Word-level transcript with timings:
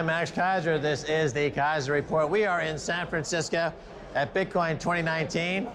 I'm 0.00 0.06
Max 0.06 0.30
Keiser. 0.30 0.80
This 0.80 1.04
is 1.04 1.34
the 1.34 1.50
Keiser 1.50 1.90
Report. 1.90 2.30
We 2.30 2.46
are 2.46 2.62
in 2.62 2.78
San 2.78 3.06
Francisco 3.06 3.70
at 4.14 4.32
Bitcoin 4.32 4.80
2019. 4.80 5.68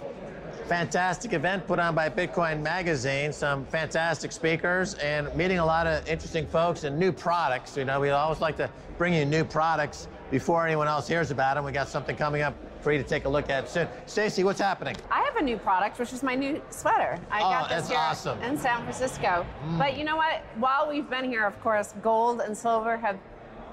Fantastic 0.68 1.34
event 1.34 1.68
put 1.68 1.78
on 1.78 1.94
by 1.94 2.10
Bitcoin 2.10 2.64
Magazine. 2.64 3.32
Some 3.32 3.66
fantastic 3.66 4.32
speakers 4.32 4.96
and 4.96 5.32
meeting 5.36 5.60
a 5.60 5.66
lot 5.66 5.86
of 5.86 6.08
interesting 6.08 6.48
folks 6.48 6.86
and 6.86 6.98
new 6.98 7.12
products. 7.12 7.78
You 7.78 7.86
know, 7.86 8.00
we 8.00 8.10
always 8.10 8.42
like 8.42 8.58
to 8.58 8.68
bring 8.98 9.14
you 9.14 9.26
new 9.26 9.44
products 9.44 10.08
before 10.32 10.66
anyone 10.66 10.88
else 10.88 11.08
hears 11.08 11.30
about 11.30 11.54
them. 11.54 11.64
We 11.64 11.72
got 11.72 11.88
something 11.88 12.16
coming 12.16 12.42
up 12.42 12.56
for 12.82 12.92
you 12.92 12.98
to 12.98 13.08
take 13.08 13.26
a 13.26 13.30
look 13.30 13.52
at 13.52 13.70
soon. 13.70 13.88
Stacy, 14.08 14.44
what's 14.44 14.60
happening? 14.60 14.96
I 15.12 15.22
have 15.22 15.36
a 15.36 15.42
new 15.44 15.58
product, 15.58 16.00
which 16.00 16.14
is 16.14 16.24
my 16.24 16.34
new 16.34 16.60
sweater. 16.72 17.20
I 17.30 17.42
Oh, 17.42 17.42
got 17.52 17.70
this 17.70 17.78
that's 17.78 17.90
here 17.90 18.00
awesome. 18.00 18.40
Mm. 18.40 18.50
in 18.50 18.58
San 18.58 18.82
Francisco. 18.82 19.46
But 19.78 19.96
you 20.00 20.04
know 20.04 20.16
what? 20.16 20.42
While 20.56 20.90
we've 20.90 21.08
been 21.12 21.26
here, 21.26 21.46
of 21.46 21.62
course, 21.62 21.94
gold 22.02 22.42
and 22.42 22.58
silver 22.58 22.98
have, 22.98 23.20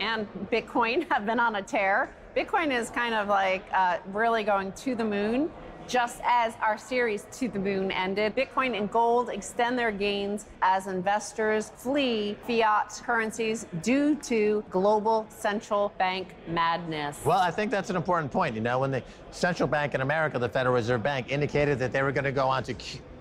and 0.02 0.27
Bitcoin 0.51 1.09
have 1.11 1.24
been 1.24 1.41
on 1.41 1.56
a 1.56 1.62
tear. 1.62 2.10
Bitcoin 2.37 2.77
is 2.77 2.91
kind 2.91 3.15
of 3.15 3.29
like 3.29 3.62
uh, 3.73 3.98
really 4.06 4.43
going 4.43 4.73
to 4.73 4.95
the 4.95 5.05
moon. 5.05 5.51
Just 5.88 6.20
as 6.24 6.55
our 6.62 6.79
series 6.79 7.27
To 7.33 7.48
the 7.48 7.59
Moon 7.59 7.91
ended, 7.91 8.37
Bitcoin 8.37 8.79
and 8.79 8.91
gold 8.91 9.29
extend 9.29 9.77
their 9.77 9.91
gains 9.91 10.46
as 10.62 10.87
investors 10.87 11.73
flee 11.74 12.37
fiat 12.46 13.02
currencies 13.05 13.66
due 13.83 14.15
to 14.16 14.65
global 14.70 15.27
central 15.29 15.93
bank 15.98 16.37
madness. 16.46 17.19
Well, 17.24 17.41
I 17.41 17.51
think 17.51 17.73
that's 17.73 17.91
an 17.91 17.96
important 17.96 18.30
point. 18.30 18.55
You 18.55 18.60
know, 18.60 18.79
when 18.79 18.93
the 18.93 19.02
central 19.32 19.69
bank 19.69 19.95
in 19.95 20.02
America, 20.02 20.38
the 20.38 20.48
Federal 20.48 20.77
Reserve 20.77 21.02
Bank, 21.02 21.32
indicated 21.32 21.80
that 21.80 21.93
they 21.93 22.02
were 22.02 22.12
going 22.12 22.24
to 22.24 22.32
go 22.32 22.46
on 22.46 22.62
to 22.62 22.74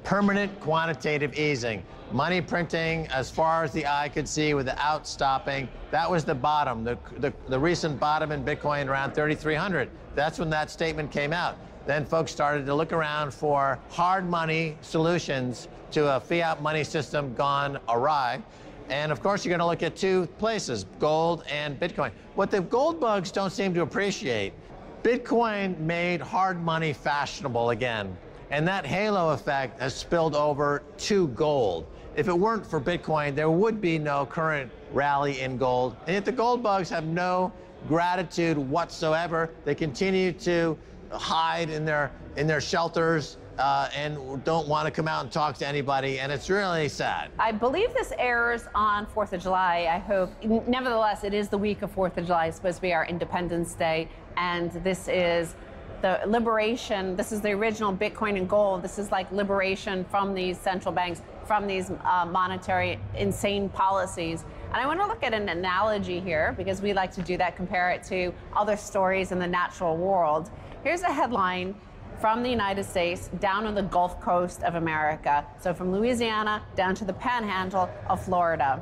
permanent 0.04 0.60
quantitative 0.60 1.38
easing, 1.38 1.84
money 2.12 2.42
printing 2.42 3.08
as 3.08 3.30
far 3.30 3.64
as 3.64 3.72
the 3.72 3.86
eye 3.86 4.10
could 4.10 4.28
see 4.28 4.54
without 4.54 5.08
stopping, 5.08 5.68
that 5.92 6.10
was 6.10 6.24
the 6.24 6.36
bottom. 6.36 6.84
The, 6.84 6.98
the, 7.18 7.34
the 7.48 7.60
recent 7.60 8.00
bottom 8.00 8.32
in 8.32 8.44
Bitcoin 8.44 8.88
around 8.88 9.14
3,300. 9.14 9.90
That's 10.16 10.40
when 10.40 10.50
that 10.50 10.70
statement 10.70 11.12
came 11.12 11.34
out. 11.34 11.58
Then 11.86 12.06
folks 12.06 12.32
started 12.32 12.66
to 12.66 12.76
look 12.76 12.94
around 12.94 13.34
for 13.34 13.80
hard 13.90 14.30
money 14.30 14.78
solutions 14.82 15.68
to 15.92 16.16
a 16.16 16.20
fiat 16.20 16.62
money 16.62 16.84
system 16.84 17.34
gone 17.34 17.80
awry. 17.90 18.42
And 18.90 19.12
of 19.12 19.22
course, 19.24 19.46
you're 19.46 19.52
going 19.52 19.60
to 19.60 19.66
look 19.66 19.84
at 19.84 19.96
two 19.96 20.28
places 20.38 20.86
gold 21.00 21.44
and 21.50 21.80
Bitcoin. 21.80 22.12
What 22.36 22.52
the 22.52 22.62
gold 22.62 23.00
bugs 23.00 23.32
don't 23.32 23.52
seem 23.52 23.74
to 23.74 23.82
appreciate 23.82 24.54
Bitcoin 25.02 25.78
made 25.80 26.22
hard 26.22 26.62
money 26.62 26.94
fashionable 26.94 27.72
again. 27.72 28.16
And 28.52 28.68
that 28.68 28.86
halo 28.86 29.30
effect 29.30 29.80
has 29.80 29.96
spilled 29.96 30.36
over 30.36 30.84
to 30.98 31.30
gold. 31.30 31.88
If 32.18 32.28
it 32.28 32.38
weren't 32.38 32.68
for 32.68 32.82
Bitcoin, 32.82 33.34
there 33.34 33.50
would 33.50 33.80
be 33.80 33.98
no 33.98 34.26
current 34.26 34.70
rally 34.92 35.40
in 35.40 35.58
gold. 35.58 35.96
And 36.06 36.14
yet 36.14 36.26
the 36.26 36.34
gold 36.34 36.62
bugs 36.62 36.90
have 36.90 37.06
no 37.06 37.54
gratitude 37.88 38.58
whatsoever. 38.58 39.50
They 39.64 39.74
continue 39.74 40.34
to 40.34 40.78
hide 41.12 41.70
in 41.70 41.86
their 41.86 42.12
in 42.36 42.46
their 42.46 42.62
shelters 42.62 43.38
uh, 43.58 43.90
and 43.96 44.44
don't 44.44 44.68
want 44.68 44.86
to 44.86 44.92
come 44.92 45.08
out 45.08 45.24
and 45.24 45.32
talk 45.32 45.56
to 45.58 45.68
anybody. 45.68 46.20
And 46.20 46.32
it's 46.32 46.50
really 46.50 46.90
sad. 46.90 47.32
I 47.40 47.52
believe 47.54 47.94
this 47.94 48.12
airs 48.18 48.64
on 48.76 49.06
4th 49.06 49.34
of 49.34 49.42
July. 49.42 49.88
I 49.90 50.00
hope. 50.00 50.32
Nevertheless, 50.44 51.24
it 51.24 51.34
is 51.34 51.48
the 51.48 51.58
week 51.58 51.82
of 51.82 51.94
4th 51.96 52.18
of 52.18 52.26
July. 52.26 52.48
It's 52.48 52.58
supposed 52.58 52.78
to 52.78 52.82
be 52.82 52.94
our 52.94 53.06
Independence 53.06 53.74
Day. 53.74 54.10
And 54.36 54.72
this 54.84 55.08
is 55.08 55.56
the 56.02 56.20
liberation. 56.26 57.16
This 57.16 57.32
is 57.32 57.42
the 57.42 57.52
original 57.52 57.94
Bitcoin 57.94 58.38
and 58.38 58.50
gold. 58.50 58.82
This 58.82 58.98
is 58.98 59.12
like 59.12 59.32
liberation 59.32 60.04
from 60.06 60.34
these 60.34 60.58
central 60.58 60.94
banks, 60.94 61.22
from 61.46 61.68
these 61.68 61.92
uh, 62.04 62.26
monetary 62.30 63.00
insane 63.16 63.70
policies. 63.70 64.44
And 64.68 64.78
I 64.78 64.86
want 64.86 65.00
to 65.00 65.08
look 65.08 65.24
at 65.24 65.34
an 65.34 65.50
analogy 65.50 66.20
here 66.20 66.54
because 66.58 66.82
we 66.82 66.94
like 66.94 67.12
to 67.14 67.22
do 67.22 67.38
that, 67.38 67.56
compare 67.56 67.92
it 67.92 68.04
to 68.04 68.34
other 68.56 68.78
stories 68.78 69.32
in 69.32 69.40
the 69.40 69.48
natural 69.48 69.98
world. 69.98 70.50
Here's 70.84 71.02
a 71.02 71.12
headline 71.12 71.76
from 72.20 72.44
the 72.44 72.50
United 72.50 72.84
States 72.84 73.30
down 73.40 73.66
on 73.66 73.76
the 73.76 73.82
Gulf 73.82 74.22
Coast 74.22 74.64
of 74.64 74.76
America. 74.76 75.46
So 75.60 75.74
from 75.74 75.92
Louisiana 75.92 76.64
down 76.76 76.96
to 76.96 77.06
the 77.06 77.14
panhandle 77.14 77.90
of 78.08 78.24
Florida. 78.24 78.82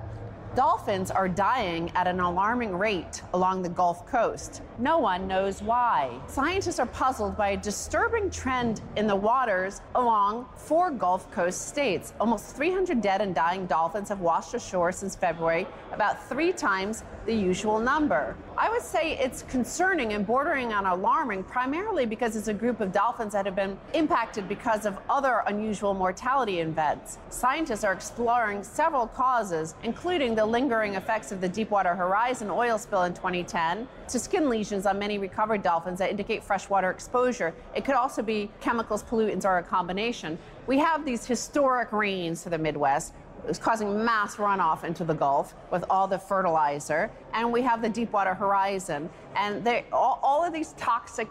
Dolphins 0.55 1.11
are 1.11 1.29
dying 1.29 1.91
at 1.93 2.07
an 2.07 2.19
alarming 2.19 2.75
rate 2.75 3.21
along 3.35 3.61
the 3.61 3.69
Gulf 3.69 4.07
Coast. 4.07 4.63
No 4.79 4.97
one 4.97 5.27
knows 5.27 5.61
why. 5.61 6.19
Scientists 6.27 6.79
are 6.79 6.87
puzzled 6.87 7.37
by 7.37 7.49
a 7.49 7.57
disturbing 7.57 8.31
trend 8.31 8.81
in 8.95 9.05
the 9.05 9.15
waters 9.15 9.81
along 9.93 10.47
four 10.55 10.89
Gulf 10.89 11.29
Coast 11.31 11.67
states. 11.67 12.13
Almost 12.19 12.55
300 12.55 12.99
dead 12.99 13.21
and 13.21 13.35
dying 13.35 13.67
dolphins 13.67 14.09
have 14.09 14.21
washed 14.21 14.55
ashore 14.55 14.91
since 14.91 15.15
February, 15.15 15.67
about 15.91 16.27
three 16.27 16.51
times 16.51 17.03
the 17.27 17.33
usual 17.33 17.77
number. 17.77 18.35
I 18.61 18.69
would 18.69 18.81
say 18.81 19.17
it's 19.17 19.43
concerning 19.43 20.11
and 20.11 20.27
bordering 20.27 20.73
on 20.73 20.85
alarming, 20.85 21.43
primarily 21.45 22.05
because 22.05 22.35
it's 22.35 22.49
a 22.49 22.53
group 22.53 22.81
of 22.81 22.91
dolphins 22.91 23.31
that 23.31 23.45
have 23.45 23.55
been 23.55 23.79
impacted 23.93 24.49
because 24.49 24.85
of 24.85 24.97
other 25.09 25.43
unusual 25.47 25.93
mortality 25.93 26.59
events. 26.59 27.19
Scientists 27.29 27.85
are 27.85 27.93
exploring 27.93 28.61
several 28.61 29.07
causes, 29.07 29.75
including 29.83 30.35
the 30.35 30.45
lingering 30.45 30.95
effects 30.95 31.31
of 31.31 31.39
the 31.39 31.47
Deepwater 31.47 31.95
Horizon 31.95 32.49
oil 32.49 32.77
spill 32.77 33.03
in 33.03 33.13
2010 33.13 33.87
to 34.09 34.19
skin 34.19 34.49
lesions 34.49 34.85
on 34.85 34.99
many 34.99 35.17
recovered 35.17 35.63
dolphins 35.63 35.99
that 35.99 36.09
indicate 36.09 36.43
freshwater 36.43 36.91
exposure. 36.91 37.53
It 37.73 37.85
could 37.85 37.95
also 37.95 38.21
be 38.21 38.51
chemicals, 38.59 39.03
pollutants, 39.03 39.45
or 39.45 39.59
a 39.59 39.63
combination. 39.63 40.37
We 40.67 40.79
have 40.79 41.05
these 41.05 41.25
historic 41.25 41.93
rains 41.93 42.43
to 42.43 42.49
the 42.49 42.57
Midwest. 42.57 43.13
It's 43.47 43.59
causing 43.59 44.03
mass 44.03 44.35
runoff 44.35 44.83
into 44.83 45.03
the 45.03 45.13
Gulf 45.13 45.55
with 45.71 45.83
all 45.89 46.07
the 46.07 46.19
fertilizer. 46.19 47.11
And 47.33 47.51
we 47.51 47.61
have 47.61 47.81
the 47.81 47.89
Deepwater 47.89 48.33
Horizon. 48.33 49.09
And 49.35 49.67
all, 49.91 50.19
all 50.21 50.43
of 50.43 50.53
these 50.53 50.73
toxic 50.73 51.27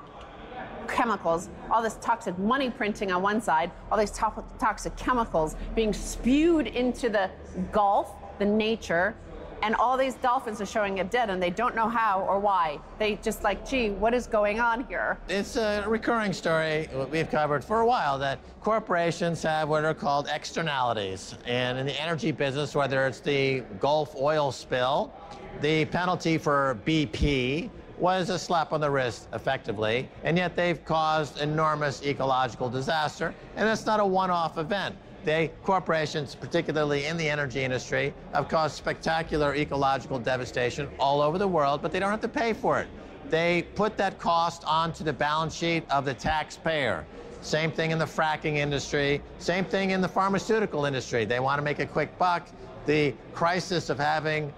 chemicals, 0.89 1.49
all 1.71 1.83
this 1.83 1.99
toxic 2.01 2.39
money 2.39 2.71
printing 2.71 3.13
on 3.13 3.23
one 3.23 3.41
side, 3.41 3.71
all 3.91 3.99
these 3.99 4.11
to- 4.11 4.45
toxic 4.59 4.97
chemicals 4.97 5.57
being 5.75 5.93
spewed 5.93 6.67
into 6.67 7.09
the 7.09 7.31
Gulf, 7.73 8.13
the 8.39 8.45
nature, 8.45 9.15
and 9.63 9.75
all 9.77 9.97
these 9.97 10.15
dolphins 10.15 10.61
are 10.61 10.67
showing 10.67 11.01
up 11.01 11.11
dead 11.11 11.31
and 11.31 11.43
they 11.43 11.51
don't 11.51 11.75
know 11.75 11.89
how 11.89 12.23
or 12.23 12.39
why. 12.39 12.79
They 12.99 13.17
just 13.17 13.43
like, 13.43 13.69
gee, 13.69 13.91
what 13.91 14.15
is 14.15 14.27
going 14.27 14.61
on 14.61 14.87
here? 14.87 15.19
It's 15.29 15.57
a 15.57 15.85
recurring 15.87 16.33
story 16.33 16.89
we've 17.11 17.31
covered 17.31 17.65
for 17.65 17.81
a 17.81 17.87
while 17.87 18.19
that 18.19 18.39
corporations 18.61 19.43
have 19.43 19.69
what 19.69 19.85
are 19.85 19.95
called 19.95 20.29
externalities. 20.33 21.35
And 21.47 21.79
in 21.79 21.87
the 21.87 22.01
energy 22.01 22.33
business, 22.33 22.75
whether 22.75 23.07
it's 23.07 23.21
the 23.21 23.61
Gulf 23.81 24.15
oil 24.17 24.53
spill, 24.53 25.13
the 25.61 25.85
penalty 25.87 26.39
for 26.39 26.79
BP 26.85 27.71
was 27.99 28.31
a 28.31 28.39
slap 28.39 28.73
on 28.73 28.81
the 28.81 28.91
wrist, 28.91 29.29
effectively, 29.33 30.09
and 30.23 30.37
yet 30.37 30.55
they've 30.55 30.85
caused 30.85 31.41
enormous 31.41 32.03
ecological 32.05 32.71
disaster, 32.71 33.35
and 33.57 33.67
that's 33.67 33.87
not 33.87 33.99
a 33.99 34.07
one-off 34.07 34.57
event. 34.57 34.95
They, 35.25 35.49
corporations, 35.63 36.35
particularly 36.35 37.07
in 37.07 37.17
the 37.17 37.29
energy 37.29 37.63
industry, 37.63 38.15
have 38.33 38.49
caused 38.49 38.77
spectacular 38.77 39.55
ecological 39.55 40.19
devastation 40.19 40.89
all 40.99 41.21
over 41.21 41.39
the 41.39 41.49
world, 41.49 41.83
but 41.83 41.93
they 41.93 41.99
don't 41.99 42.11
have 42.11 42.21
to 42.21 42.29
pay 42.29 42.53
for 42.53 42.81
it. 42.81 42.89
They 43.29 43.67
put 43.75 43.97
that 43.99 44.19
cost 44.19 44.65
onto 44.67 45.05
the 45.05 45.13
balance 45.13 45.55
sheet 45.55 45.85
of 45.91 46.05
the 46.05 46.15
taxpayer. 46.15 47.07
Same 47.41 47.71
thing 47.71 47.91
in 47.91 47.99
the 47.99 48.05
fracking 48.05 48.57
industry, 48.57 49.23
same 49.39 49.65
thing 49.65 49.91
in 49.91 50.01
the 50.01 50.09
pharmaceutical 50.09 50.87
industry. 50.87 51.25
They 51.25 51.41
want 51.41 51.59
to 51.59 51.63
make 51.63 51.79
a 51.79 51.87
quick 51.87 52.17
buck. 52.19 52.49
The 52.87 53.15
crisis 53.33 53.91
of 53.91 53.99
having 53.99 54.53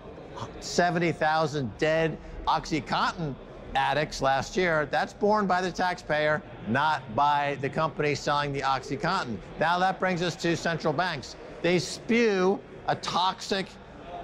70,000 0.61 1.77
dead 1.79 2.19
OxyContin 2.47 3.35
addicts 3.75 4.23
last 4.23 4.57
year, 4.57 4.87
that's 4.91 5.13
borne 5.13 5.47
by 5.47 5.61
the 5.61 5.71
taxpayer, 5.71 6.43
not 6.69 7.03
by 7.15 7.57
the 7.61 7.69
company 7.69 8.15
selling 8.15 8.53
the 8.53 8.61
OxyContin. 8.61 9.37
Now 9.59 9.79
that 9.79 9.99
brings 9.99 10.23
us 10.23 10.37
to 10.37 10.57
central 10.57 10.93
banks. 10.93 11.37
They 11.63 11.79
spew 11.79 12.61
a 12.89 12.97
toxic 12.97 13.67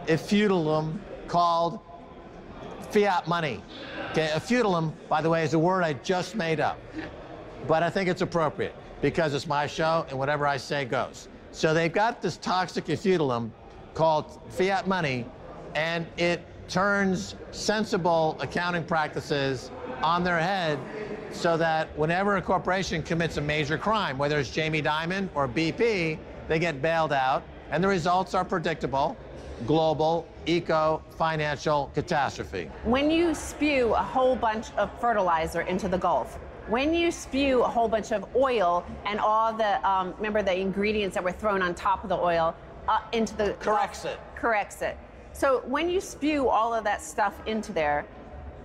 effluvium 0.08 1.00
called 1.28 1.80
fiat 2.90 3.26
money. 3.28 3.62
Okay, 4.12 4.28
effluvium, 4.28 4.92
by 5.08 5.20
the 5.20 5.28
way, 5.28 5.42
is 5.42 5.54
a 5.54 5.58
word 5.58 5.82
I 5.82 5.94
just 5.94 6.34
made 6.34 6.60
up. 6.60 6.78
But 7.66 7.82
I 7.82 7.90
think 7.90 8.08
it's 8.08 8.22
appropriate 8.22 8.74
because 9.02 9.34
it's 9.34 9.46
my 9.46 9.66
show 9.66 10.06
and 10.08 10.18
whatever 10.18 10.46
I 10.46 10.56
say 10.56 10.84
goes. 10.84 11.28
So 11.52 11.74
they've 11.74 11.92
got 11.92 12.22
this 12.22 12.36
toxic 12.36 12.88
effluvium 12.88 13.52
called 13.94 14.40
fiat 14.50 14.86
money, 14.86 15.26
and 15.74 16.06
it 16.16 16.44
turns 16.68 17.36
sensible 17.50 18.36
accounting 18.40 18.84
practices 18.84 19.70
on 20.02 20.24
their 20.24 20.38
head 20.38 20.78
so 21.32 21.56
that 21.56 21.96
whenever 21.98 22.36
a 22.36 22.42
corporation 22.42 23.02
commits 23.02 23.36
a 23.36 23.40
major 23.40 23.78
crime, 23.78 24.18
whether 24.18 24.38
it's 24.38 24.50
Jamie 24.50 24.82
Dimon 24.82 25.28
or 25.34 25.48
BP, 25.48 26.18
they 26.48 26.58
get 26.58 26.80
bailed 26.80 27.12
out, 27.12 27.42
and 27.70 27.82
the 27.82 27.88
results 27.88 28.34
are 28.34 28.44
predictable 28.44 29.16
global 29.66 30.26
eco 30.44 31.02
financial 31.16 31.90
catastrophe. 31.94 32.70
When 32.84 33.10
you 33.10 33.34
spew 33.34 33.94
a 33.94 34.02
whole 34.02 34.36
bunch 34.36 34.66
of 34.76 34.90
fertilizer 35.00 35.62
into 35.62 35.88
the 35.88 35.98
Gulf, 35.98 36.38
when 36.68 36.92
you 36.92 37.10
spew 37.10 37.62
a 37.62 37.68
whole 37.68 37.88
bunch 37.88 38.12
of 38.12 38.26
oil 38.34 38.84
and 39.04 39.20
all 39.20 39.52
the, 39.52 39.88
um, 39.88 40.14
remember 40.16 40.42
the 40.42 40.58
ingredients 40.58 41.14
that 41.14 41.24
were 41.24 41.32
thrown 41.32 41.62
on 41.62 41.74
top 41.74 42.02
of 42.02 42.08
the 42.08 42.16
oil 42.16 42.54
uh, 42.88 43.00
into 43.12 43.36
the 43.36 43.54
Corrects 43.60 44.02
Gulf, 44.02 44.14
it. 44.14 44.40
Corexit. 44.40 44.96
So 45.36 45.60
when 45.66 45.90
you 45.90 46.00
spew 46.00 46.48
all 46.48 46.72
of 46.72 46.82
that 46.84 47.02
stuff 47.02 47.34
into 47.44 47.70
there, 47.70 48.06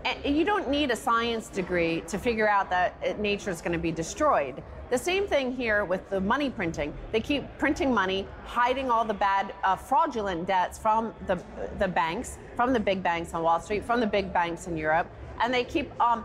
and 0.06 0.38
you 0.38 0.45
don't 0.45 0.69
need 0.69 0.89
a 0.89 0.95
science 0.95 1.50
degree 1.50 2.00
to 2.07 2.18
figure 2.18 2.47
out 2.47 2.69
that 2.69 3.19
nature 3.19 3.50
is 3.50 3.62
going 3.62 3.73
to 3.73 3.77
be 3.77 3.91
destroyed. 3.91 4.63
The 4.89 4.97
same 4.97 5.27
thing 5.27 5.51
here 5.51 5.83
with 5.83 6.09
the 6.09 6.21
money 6.21 6.50
printing. 6.50 6.94
They 7.12 7.19
keep 7.19 7.44
printing 7.57 7.94
money, 7.94 8.25
hiding 8.45 8.89
all 8.89 9.03
the 9.03 9.13
bad, 9.13 9.53
uh, 9.65 9.75
fraudulent 9.75 10.47
debts 10.47 10.79
from 10.79 11.13
the, 11.27 11.44
the 11.77 11.89
banks, 11.89 12.38
from 12.56 12.71
the 12.71 12.79
big 12.79 13.03
banks 13.03 13.33
on 13.33 13.44
Wall 13.44 13.59
Street, 13.59 13.83
from 13.83 14.00
the 14.00 14.07
big 14.07 14.31
banks 14.31 14.68
in 14.68 14.77
Europe, 14.77 15.12
and 15.41 15.53
they 15.53 15.65
keep 15.65 15.91
um, 16.00 16.23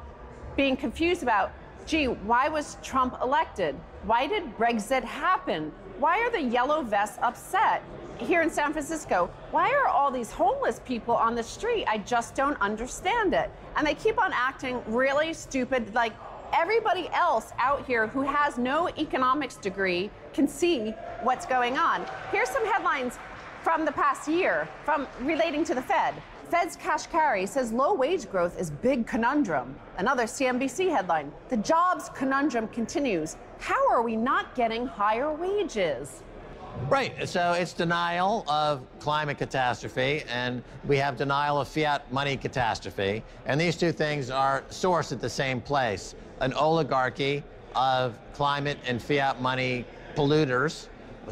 being 0.57 0.77
confused 0.77 1.25
about, 1.25 1.51
gee, 1.87 2.07
why 2.07 2.49
was 2.49 2.77
Trump 2.85 3.17
elected? 3.21 3.75
Why 4.05 4.29
did 4.29 4.57
Brexit 4.57 5.03
happen? 5.03 5.73
Why 5.99 6.21
are 6.21 6.31
the 6.31 6.43
yellow 6.43 6.83
vests 6.83 7.19
upset? 7.23 7.83
Here 8.19 8.43
in 8.43 8.51
San 8.51 8.73
Francisco, 8.73 9.31
why 9.51 9.71
are 9.71 9.89
all 9.89 10.11
these 10.11 10.31
homeless 10.31 10.81
people 10.85 11.15
on 11.15 11.35
the 11.35 11.43
street? 11.43 11.87
I 11.87 11.99
just 11.99 12.35
don't 12.35 12.61
understand 12.61 13.33
it. 13.33 13.51
And 13.77 13.87
they 13.87 13.95
keep 13.95 14.19
on 14.19 14.31
acting 14.35 14.83
really 14.87 15.33
stupid, 15.33 15.95
like 15.95 16.13
everybody 16.53 17.09
else 17.15 17.53
out 17.59 17.87
here 17.87 18.09
who 18.09 18.23
has 18.23 18.59
no 18.59 18.91
economics 18.99 19.57
degree 19.57 20.11
can 20.35 20.47
see 20.47 20.91
what's 21.23 21.47
going 21.47 21.79
on. 21.79 22.05
Here's 22.31 22.51
some 22.51 22.67
headlines 22.67 23.19
from 23.63 23.87
the 23.87 23.93
past 23.93 24.29
year 24.29 24.69
from 24.85 25.07
relating 25.23 25.65
to 25.65 25.75
the 25.75 25.83
Fed. 25.83 26.15
Fed's 26.51 26.77
Kashkari 26.77 27.49
says 27.49 27.73
low 27.73 27.93
wage 27.93 28.31
growth 28.31 28.59
is 28.59 28.71
big 28.71 29.05
conundrum. 29.05 29.75
Another 29.99 30.25
CNBC 30.25 30.89
headline. 30.91 31.33
The 31.49 31.57
jobs 31.57 32.09
conundrum 32.11 32.69
continues. 32.69 33.37
How 33.59 33.89
are 33.91 34.01
we 34.01 34.15
not 34.15 34.55
getting 34.55 34.87
higher 34.87 35.33
wages? 35.33 36.23
Right. 36.89 37.29
So 37.29 37.53
it's 37.53 37.73
denial 37.73 38.45
of 38.49 38.87
climate 39.01 39.39
catastrophe, 39.39 40.23
and 40.29 40.63
we 40.85 40.99
have 40.99 41.17
denial 41.17 41.61
of 41.61 41.67
fiat 41.67 42.13
money 42.13 42.37
catastrophe. 42.37 43.25
And 43.47 43.61
these 43.61 43.77
two 43.77 43.91
things 43.91 44.31
are 44.31 44.63
sourced 44.71 45.11
at 45.11 45.21
the 45.21 45.31
same 45.31 45.61
place 45.61 46.15
an 46.41 46.53
oligarchy 46.53 47.43
of 47.75 48.19
climate 48.35 48.79
and 48.87 49.03
fiat 49.03 49.41
money 49.41 49.85
polluters 50.15 50.87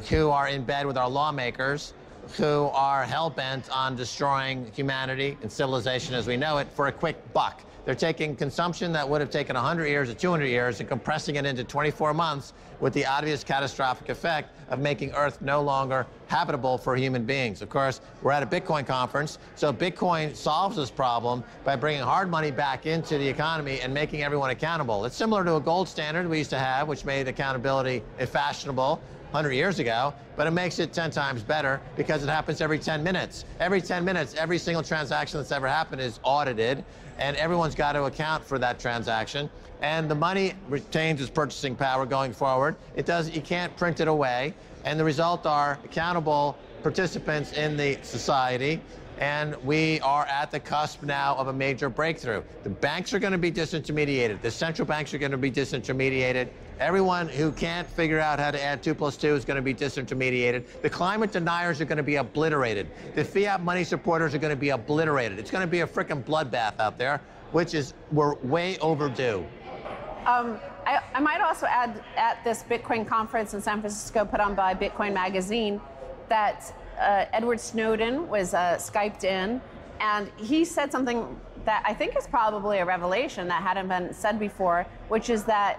who 0.08 0.30
are 0.30 0.48
in 0.48 0.64
bed 0.64 0.86
with 0.86 0.96
our 0.96 1.08
lawmakers 1.08 1.92
who 2.36 2.70
are 2.72 3.04
hell 3.04 3.30
bent 3.30 3.70
on 3.70 3.96
destroying 3.96 4.70
humanity 4.72 5.36
and 5.42 5.50
civilization 5.50 6.14
as 6.14 6.26
we 6.26 6.36
know 6.36 6.58
it 6.58 6.68
for 6.72 6.88
a 6.88 6.92
quick 6.92 7.16
buck. 7.32 7.62
They're 7.84 7.94
taking 7.94 8.34
consumption 8.34 8.92
that 8.92 9.06
would 9.06 9.20
have 9.20 9.28
taken 9.28 9.56
100 9.56 9.86
years 9.86 10.08
or 10.08 10.14
200 10.14 10.46
years 10.46 10.80
and 10.80 10.88
compressing 10.88 11.36
it 11.36 11.44
into 11.44 11.64
24 11.64 12.14
months 12.14 12.54
with 12.80 12.94
the 12.94 13.04
obvious 13.04 13.44
catastrophic 13.44 14.08
effect 14.08 14.50
of 14.70 14.78
making 14.78 15.12
Earth 15.12 15.40
no 15.42 15.60
longer 15.60 16.06
habitable 16.26 16.78
for 16.78 16.96
human 16.96 17.24
beings. 17.24 17.60
Of 17.60 17.68
course, 17.68 18.00
we're 18.22 18.32
at 18.32 18.42
a 18.42 18.46
Bitcoin 18.46 18.86
conference, 18.86 19.38
so 19.54 19.72
Bitcoin 19.72 20.34
solves 20.34 20.76
this 20.76 20.90
problem 20.90 21.44
by 21.62 21.76
bringing 21.76 22.02
hard 22.02 22.30
money 22.30 22.50
back 22.50 22.86
into 22.86 23.18
the 23.18 23.28
economy 23.28 23.80
and 23.80 23.92
making 23.92 24.22
everyone 24.22 24.50
accountable. 24.50 25.04
It's 25.04 25.16
similar 25.16 25.44
to 25.44 25.56
a 25.56 25.60
gold 25.60 25.86
standard 25.86 26.26
we 26.28 26.38
used 26.38 26.50
to 26.50 26.58
have, 26.58 26.88
which 26.88 27.04
made 27.04 27.28
accountability 27.28 28.02
fashionable. 28.18 29.02
100 29.34 29.52
years 29.52 29.80
ago, 29.80 30.14
but 30.36 30.46
it 30.46 30.52
makes 30.52 30.78
it 30.78 30.92
10 30.92 31.10
times 31.10 31.42
better 31.42 31.80
because 31.96 32.22
it 32.22 32.28
happens 32.28 32.60
every 32.60 32.78
10 32.78 33.02
minutes. 33.02 33.44
Every 33.58 33.82
10 33.82 34.04
minutes, 34.04 34.32
every 34.34 34.58
single 34.58 34.84
transaction 34.84 35.40
that's 35.40 35.50
ever 35.50 35.66
happened 35.66 36.00
is 36.00 36.20
audited, 36.22 36.84
and 37.18 37.36
everyone's 37.36 37.74
got 37.74 37.94
to 37.94 38.04
account 38.04 38.44
for 38.44 38.60
that 38.60 38.78
transaction. 38.78 39.50
And 39.82 40.08
the 40.08 40.14
money 40.14 40.54
retains 40.68 41.20
its 41.20 41.30
purchasing 41.30 41.74
power 41.74 42.06
going 42.06 42.32
forward. 42.32 42.76
It 42.94 43.06
does. 43.06 43.28
You 43.28 43.42
can't 43.42 43.76
print 43.76 43.98
it 43.98 44.06
away, 44.06 44.54
and 44.84 45.00
the 45.00 45.04
result 45.04 45.46
are 45.46 45.80
accountable 45.84 46.56
participants 46.84 47.54
in 47.54 47.76
the 47.76 47.98
society 48.02 48.80
and 49.18 49.54
we 49.64 50.00
are 50.00 50.26
at 50.26 50.50
the 50.50 50.58
cusp 50.58 51.02
now 51.02 51.36
of 51.36 51.48
a 51.48 51.52
major 51.52 51.88
breakthrough. 51.88 52.42
The 52.64 52.70
banks 52.70 53.14
are 53.14 53.18
going 53.18 53.32
to 53.32 53.38
be 53.38 53.52
disintermediated. 53.52 54.42
The 54.42 54.50
central 54.50 54.86
banks 54.86 55.14
are 55.14 55.18
going 55.18 55.30
to 55.30 55.38
be 55.38 55.50
disintermediated. 55.50 56.48
Everyone 56.80 57.28
who 57.28 57.52
can't 57.52 57.88
figure 57.88 58.18
out 58.18 58.40
how 58.40 58.50
to 58.50 58.60
add 58.60 58.82
2 58.82 58.96
plus 58.96 59.16
2 59.16 59.34
is 59.36 59.44
going 59.44 59.56
to 59.56 59.62
be 59.62 59.72
disintermediated. 59.72 60.64
The 60.82 60.90
climate 60.90 61.30
deniers 61.30 61.80
are 61.80 61.84
going 61.84 61.98
to 61.98 62.02
be 62.02 62.16
obliterated. 62.16 62.90
The 63.14 63.24
fiat 63.24 63.62
money 63.62 63.84
supporters 63.84 64.34
are 64.34 64.38
going 64.38 64.50
to 64.50 64.60
be 64.60 64.70
obliterated. 64.70 65.38
It's 65.38 65.52
going 65.52 65.62
to 65.62 65.70
be 65.70 65.80
a 65.80 65.86
freaking 65.86 66.24
bloodbath 66.24 66.80
out 66.80 66.98
there, 66.98 67.20
which 67.52 67.74
is, 67.74 67.94
we're 68.10 68.34
way 68.36 68.76
overdue. 68.78 69.46
Um, 70.26 70.58
I, 70.84 71.00
I, 71.14 71.20
might 71.20 71.40
also 71.40 71.66
add 71.66 72.02
at 72.16 72.42
this 72.42 72.64
Bitcoin 72.64 73.06
conference 73.06 73.54
in 73.54 73.60
San 73.60 73.80
Francisco 73.80 74.24
put 74.24 74.40
on 74.40 74.54
by 74.54 74.74
Bitcoin 74.74 75.12
Magazine 75.12 75.80
that 76.28 76.74
uh, 76.98 77.26
Edward 77.32 77.60
Snowden 77.60 78.28
was 78.28 78.52
uh, 78.52 78.76
Skyped 78.80 79.24
in, 79.24 79.60
and 80.00 80.30
he 80.36 80.64
said 80.64 80.90
something 80.90 81.38
that 81.66 81.82
I 81.86 81.94
think 81.94 82.16
is 82.16 82.26
probably 82.26 82.78
a 82.78 82.84
revelation 82.84 83.46
that 83.48 83.62
hadn't 83.62 83.88
been 83.88 84.12
said 84.12 84.38
before, 84.38 84.86
which 85.08 85.30
is 85.30 85.44
that 85.44 85.78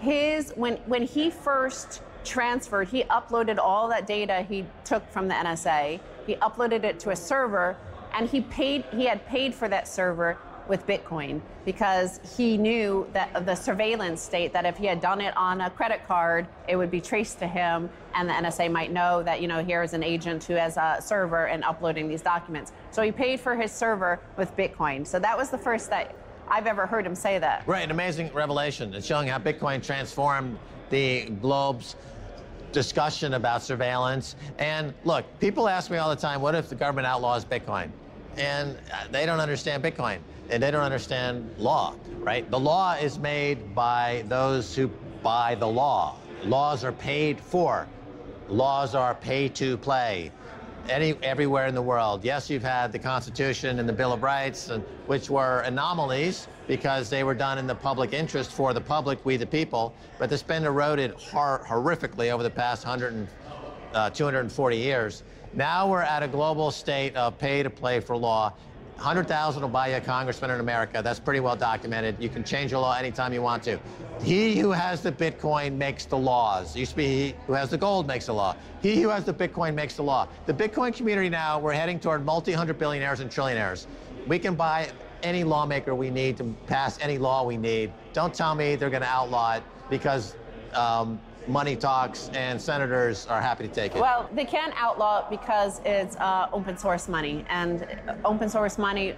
his 0.00 0.52
when 0.56 0.76
when 0.86 1.02
he 1.02 1.30
first 1.30 2.02
transferred, 2.24 2.88
he 2.88 3.04
uploaded 3.04 3.58
all 3.58 3.88
that 3.88 4.06
data 4.06 4.44
he 4.48 4.66
took 4.84 5.08
from 5.10 5.28
the 5.28 5.34
NSA. 5.34 6.00
He 6.26 6.34
uploaded 6.36 6.84
it 6.84 7.00
to 7.00 7.10
a 7.10 7.16
server, 7.16 7.76
and 8.14 8.28
he 8.28 8.40
paid. 8.40 8.84
He 8.92 9.04
had 9.06 9.24
paid 9.26 9.54
for 9.54 9.68
that 9.68 9.88
server 9.88 10.38
with 10.68 10.86
Bitcoin 10.86 11.40
because 11.64 12.20
he 12.36 12.56
knew 12.56 13.06
that 13.12 13.44
the 13.44 13.54
surveillance 13.54 14.22
state 14.22 14.52
that 14.52 14.64
if 14.64 14.76
he 14.76 14.86
had 14.86 15.00
done 15.00 15.20
it 15.20 15.36
on 15.36 15.60
a 15.60 15.70
credit 15.70 16.06
card, 16.06 16.46
it 16.68 16.76
would 16.76 16.90
be 16.90 17.00
traced 17.00 17.38
to 17.40 17.46
him, 17.46 17.90
and 18.14 18.28
the 18.28 18.32
NSA 18.32 18.70
might 18.70 18.92
know 18.92 19.22
that 19.22 19.42
you 19.42 19.48
know 19.48 19.62
here 19.62 19.82
is 19.82 19.92
an 19.92 20.02
agent 20.02 20.44
who 20.44 20.54
has 20.54 20.76
a 20.76 20.98
server 21.02 21.46
and 21.46 21.64
uploading 21.64 22.08
these 22.08 22.22
documents. 22.22 22.72
So 22.90 23.02
he 23.02 23.12
paid 23.12 23.40
for 23.40 23.56
his 23.56 23.72
server 23.72 24.20
with 24.36 24.56
Bitcoin. 24.56 25.06
So 25.06 25.18
that 25.18 25.36
was 25.36 25.50
the 25.50 25.58
first 25.58 25.90
that 25.90 26.14
I've 26.50 26.66
ever 26.66 26.84
heard 26.86 27.06
him 27.06 27.14
say 27.14 27.38
that. 27.38 27.66
Right, 27.66 27.84
an 27.84 27.92
amazing 27.92 28.32
revelation. 28.32 28.92
It's 28.92 29.06
showing 29.06 29.28
how 29.28 29.38
Bitcoin 29.38 29.82
transformed 29.82 30.58
the 30.90 31.26
globe's 31.40 31.94
discussion 32.72 33.34
about 33.34 33.62
surveillance. 33.62 34.34
And 34.58 34.92
look, 35.04 35.24
people 35.38 35.68
ask 35.68 35.90
me 35.90 35.98
all 35.98 36.10
the 36.10 36.20
time, 36.20 36.40
what 36.40 36.54
if 36.56 36.68
the 36.68 36.74
government 36.74 37.06
outlaws 37.06 37.44
Bitcoin? 37.44 37.90
And 38.36 38.76
uh, 38.92 39.06
they 39.10 39.26
don't 39.26 39.40
understand 39.40 39.82
Bitcoin 39.82 40.18
and 40.50 40.60
they 40.60 40.70
don't 40.72 40.82
understand 40.82 41.54
law, 41.58 41.94
right? 42.18 42.48
The 42.50 42.58
law 42.58 42.94
is 42.94 43.18
made 43.18 43.74
by 43.74 44.24
those 44.26 44.74
who 44.74 44.88
buy 45.22 45.54
the 45.54 45.66
law. 45.66 46.16
Laws 46.44 46.84
are 46.84 46.92
paid 46.92 47.40
for. 47.40 47.86
Laws 48.48 48.96
are 48.96 49.14
pay 49.14 49.48
to 49.50 49.76
play 49.76 50.32
any, 50.90 51.14
everywhere 51.22 51.66
in 51.66 51.74
the 51.74 51.82
world. 51.82 52.24
Yes, 52.24 52.50
you've 52.50 52.62
had 52.62 52.92
the 52.92 52.98
Constitution 52.98 53.78
and 53.78 53.88
the 53.88 53.92
Bill 53.92 54.12
of 54.12 54.22
Rights, 54.22 54.68
and, 54.68 54.82
which 55.06 55.30
were 55.30 55.60
anomalies 55.60 56.48
because 56.66 57.08
they 57.08 57.24
were 57.24 57.34
done 57.34 57.58
in 57.58 57.66
the 57.66 57.74
public 57.74 58.12
interest 58.12 58.52
for 58.52 58.74
the 58.74 58.80
public, 58.80 59.24
we 59.24 59.36
the 59.36 59.46
people, 59.46 59.94
but 60.18 60.28
that's 60.28 60.42
been 60.42 60.64
eroded 60.64 61.12
hor 61.12 61.64
horrifically 61.66 62.30
over 62.30 62.42
the 62.42 62.50
past 62.50 62.84
100 62.84 63.12
and, 63.14 63.28
uh, 63.94 64.10
240 64.10 64.76
years. 64.76 65.22
Now 65.52 65.88
we're 65.88 66.02
at 66.02 66.22
a 66.22 66.28
global 66.28 66.70
state 66.70 67.16
of 67.16 67.38
pay 67.38 67.62
to 67.62 67.70
play 67.70 68.00
for 68.00 68.16
law. 68.16 68.52
100,000 69.00 69.62
will 69.62 69.68
buy 69.70 69.88
you 69.88 69.96
a 69.96 70.00
congressman 70.00 70.50
in 70.50 70.60
America. 70.60 71.00
That's 71.02 71.18
pretty 71.18 71.40
well 71.40 71.56
documented. 71.56 72.16
You 72.20 72.28
can 72.28 72.44
change 72.44 72.70
your 72.70 72.80
law 72.80 72.94
anytime 72.94 73.32
you 73.32 73.40
want 73.40 73.62
to. 73.62 73.78
He 74.22 74.58
who 74.58 74.72
has 74.72 75.00
the 75.00 75.10
Bitcoin 75.10 75.78
makes 75.78 76.04
the 76.04 76.18
laws. 76.18 76.76
It 76.76 76.80
used 76.80 76.90
to 76.90 76.96
be 76.98 77.06
he 77.06 77.34
who 77.46 77.54
has 77.54 77.70
the 77.70 77.78
gold 77.78 78.06
makes 78.06 78.26
the 78.26 78.34
law. 78.34 78.54
He 78.82 79.00
who 79.00 79.08
has 79.08 79.24
the 79.24 79.32
Bitcoin 79.32 79.74
makes 79.74 79.96
the 79.96 80.02
law. 80.02 80.28
The 80.44 80.52
Bitcoin 80.52 80.94
community 80.94 81.30
now, 81.30 81.58
we're 81.58 81.72
heading 81.72 81.98
toward 81.98 82.26
multi-hundred 82.26 82.78
billionaires 82.78 83.20
and 83.20 83.30
trillionaires. 83.30 83.86
We 84.26 84.38
can 84.38 84.54
buy 84.54 84.90
any 85.22 85.44
lawmaker 85.44 85.94
we 85.94 86.10
need 86.10 86.36
to 86.36 86.44
pass 86.66 86.98
any 87.00 87.16
law 87.16 87.42
we 87.42 87.56
need. 87.56 87.94
Don't 88.12 88.34
tell 88.34 88.54
me 88.54 88.76
they're 88.76 88.90
going 88.90 89.02
to 89.02 89.08
outlaw 89.08 89.54
it 89.54 89.62
because 89.88 90.36
um, 90.74 91.18
money 91.46 91.76
talks 91.76 92.30
and 92.34 92.60
senators 92.60 93.26
are 93.26 93.40
happy 93.40 93.66
to 93.66 93.74
take 93.74 93.94
it? 93.94 94.00
Well, 94.00 94.28
they 94.34 94.44
can't 94.44 94.74
outlaw 94.76 95.20
it 95.20 95.30
because 95.30 95.80
it's 95.84 96.16
uh, 96.16 96.48
open 96.52 96.76
source 96.76 97.08
money, 97.08 97.44
and 97.48 97.86
open 98.24 98.48
source 98.48 98.78
money 98.78 99.14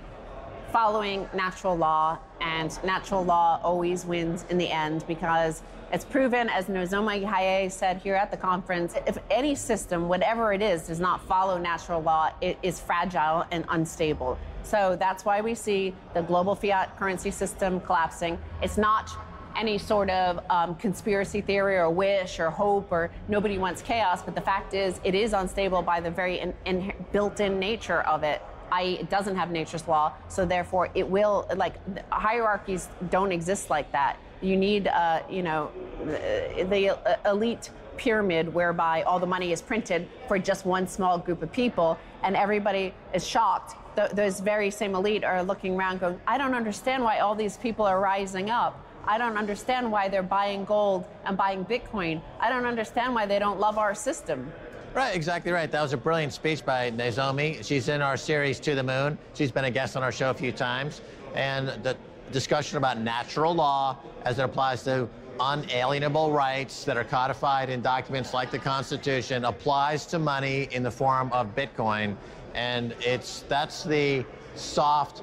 following 0.73 1.29
natural 1.35 1.77
law, 1.77 2.19
and 2.41 2.83
natural 2.83 3.25
law 3.25 3.61
always 3.63 4.07
wins 4.07 4.47
in 4.49 4.57
the 4.57 4.71
end 4.71 5.05
because 5.07 5.63
it's 5.93 6.07
proven, 6.07 6.49
as 6.49 6.67
Nozomi 6.67 7.23
Hayase 7.23 7.73
said 7.73 7.99
here 7.99 8.15
at 8.15 8.31
the 8.31 8.37
conference, 8.39 8.95
if 9.07 9.19
any 9.31 9.55
system, 9.55 10.09
whatever 10.09 10.55
it 10.55 10.63
is, 10.63 10.87
does 10.87 11.01
not 11.01 11.23
follow 11.27 11.59
natural 11.59 12.01
law, 12.01 12.31
it 12.41 12.57
is 12.63 12.81
fragile 12.81 13.45
and 13.51 13.67
unstable. 13.69 14.39
So 14.63 14.97
that's 14.99 15.27
why 15.27 15.43
we 15.43 15.55
see 15.55 15.95
the 16.15 16.23
global 16.23 16.55
fiat 16.55 16.97
currency 16.97 17.31
system 17.31 17.79
collapsing. 17.81 18.39
It's 18.63 18.79
not 18.79 19.11
any 19.57 19.79
sort 19.79 20.11
of 20.11 20.41
um, 20.51 20.75
conspiracy 20.77 21.41
theory 21.41 21.77
or 21.77 21.91
wish 21.91 22.39
or 22.41 22.51
hope 22.51 22.91
or 22.91 23.11
nobody 23.29 23.59
wants 23.59 23.83
chaos, 23.83 24.23
but 24.23 24.35
the 24.35 24.41
fact 24.41 24.75
is 24.75 25.01
it 25.05 25.15
is 25.15 25.33
unstable 25.33 25.83
by 25.83 26.01
the 26.01 26.11
very 26.11 26.41
in, 26.41 26.55
in, 26.65 26.93
built-in 27.13 27.59
nature 27.59 28.03
of 28.03 28.23
it. 28.23 28.43
I, 28.71 28.83
it 29.01 29.11
doesn't 29.11 29.37
have 29.37 29.51
nature's 29.51 29.87
law, 29.87 30.15
so 30.29 30.47
therefore 30.47 30.89
it 30.95 31.07
will 31.07 31.47
like 31.57 31.75
hierarchies 32.11 32.89
don't 33.11 33.33
exist 33.33 33.69
like 33.69 33.93
that. 33.93 34.17
You 34.41 34.57
need, 34.57 34.89
uh, 34.89 35.23
you 35.31 35.43
know, 35.43 35.71
the, 36.05 36.67
the 36.69 37.31
elite 37.31 37.71
pyramid 37.97 38.53
whereby 38.53 39.03
all 39.03 39.21
the 39.21 39.27
money 39.27 39.53
is 39.53 39.61
printed 39.61 40.09
for 40.27 40.39
just 40.39 40.65
one 40.65 40.89
small 40.89 41.19
group 41.19 41.43
of 41.43 41.53
people, 41.53 41.99
and 42.23 42.35
everybody 42.35 42.95
is 43.13 43.27
shocked 43.27 43.77
th- 43.97 44.11
those 44.13 44.41
very 44.41 44.71
same 44.71 44.95
elite 44.95 45.25
are 45.25 45.43
looking 45.43 45.77
around 45.77 46.01
going, 46.01 46.21
I 46.27 46.39
don't 46.39 46.55
understand 46.55 47.03
why 47.03 47.19
all 47.19 47.35
these 47.35 47.57
people 47.57 47.85
are 47.85 48.01
rising 48.01 48.51
up. 48.51 48.79
I 49.07 49.19
don't 49.19 49.37
understand 49.37 49.91
why 49.91 50.09
they're 50.09 50.23
buying 50.23 50.65
gold 50.65 51.07
and 51.25 51.37
buying 51.37 51.65
Bitcoin. 51.65 52.21
I 52.39 52.49
don't 52.49 52.67
understand 52.67 53.15
why 53.15 53.27
they 53.27 53.39
don't 53.39 53.59
love 53.59 53.79
our 53.79 53.95
system. 53.95 54.53
Right, 54.95 55.17
exactly 55.17 55.53
right. 55.53 55.71
That 55.71 55.83
was 55.83 55.93
a 55.93 55.97
brilliant 55.97 56.33
speech 56.33 56.65
by 56.65 56.91
Nozomi. 56.91 57.65
She's 57.65 57.89
in 57.89 58.03
our 58.03 58.17
series 58.17 58.61
To 58.61 58.75
the 58.75 58.83
Moon. 58.83 59.19
She's 59.35 59.51
been 59.51 59.65
a 59.65 59.71
guest 59.71 59.97
on 59.97 60.03
our 60.03 60.13
show 60.13 60.31
a 60.31 60.35
few 60.35 60.53
times. 60.53 61.01
And 61.35 61.69
the 61.83 61.97
discussion 62.31 62.77
about 62.77 63.01
natural 63.01 63.55
law 63.55 63.97
as 64.25 64.39
it 64.39 64.43
applies 64.43 64.83
to 64.85 65.09
unalienable 65.41 66.31
rights 66.31 66.85
that 66.85 66.97
are 66.97 67.05
codified 67.05 67.71
in 67.71 67.81
documents 67.81 68.35
like 68.35 68.51
the 68.51 68.59
Constitution 68.59 69.47
applies 69.47 70.05
to 70.07 70.19
money 70.19 70.69
in 70.71 70.83
the 70.83 70.91
form 70.91 71.33
of 71.33 71.55
Bitcoin. 71.55 72.17
And 72.55 72.95
it's 73.01 73.45
that's 73.49 73.83
the 73.85 74.25
soft 74.55 75.23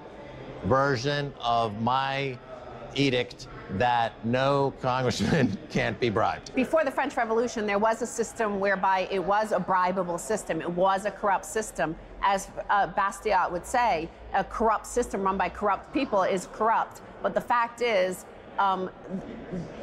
version 0.65 1.31
of 1.39 1.79
my 1.81 2.37
edict 2.95 3.47
that 3.77 4.13
no 4.25 4.73
congressman 4.81 5.57
can't 5.69 5.99
be 5.99 6.09
bribed. 6.09 6.53
Before 6.55 6.83
the 6.83 6.91
French 6.91 7.15
Revolution, 7.15 7.65
there 7.65 7.79
was 7.79 8.01
a 8.01 8.07
system 8.07 8.59
whereby 8.59 9.07
it 9.11 9.23
was 9.23 9.51
a 9.51 9.59
bribable 9.59 10.19
system. 10.19 10.61
It 10.61 10.69
was 10.69 11.05
a 11.05 11.11
corrupt 11.11 11.45
system. 11.45 11.95
As 12.21 12.49
uh, 12.69 12.87
Bastiat 12.87 13.51
would 13.51 13.65
say, 13.65 14.09
a 14.33 14.43
corrupt 14.43 14.87
system 14.87 15.23
run 15.23 15.37
by 15.37 15.49
corrupt 15.49 15.93
people 15.93 16.23
is 16.23 16.47
corrupt. 16.51 17.01
But 17.21 17.33
the 17.33 17.41
fact 17.41 17.81
is, 17.81 18.25
um, 18.59 18.89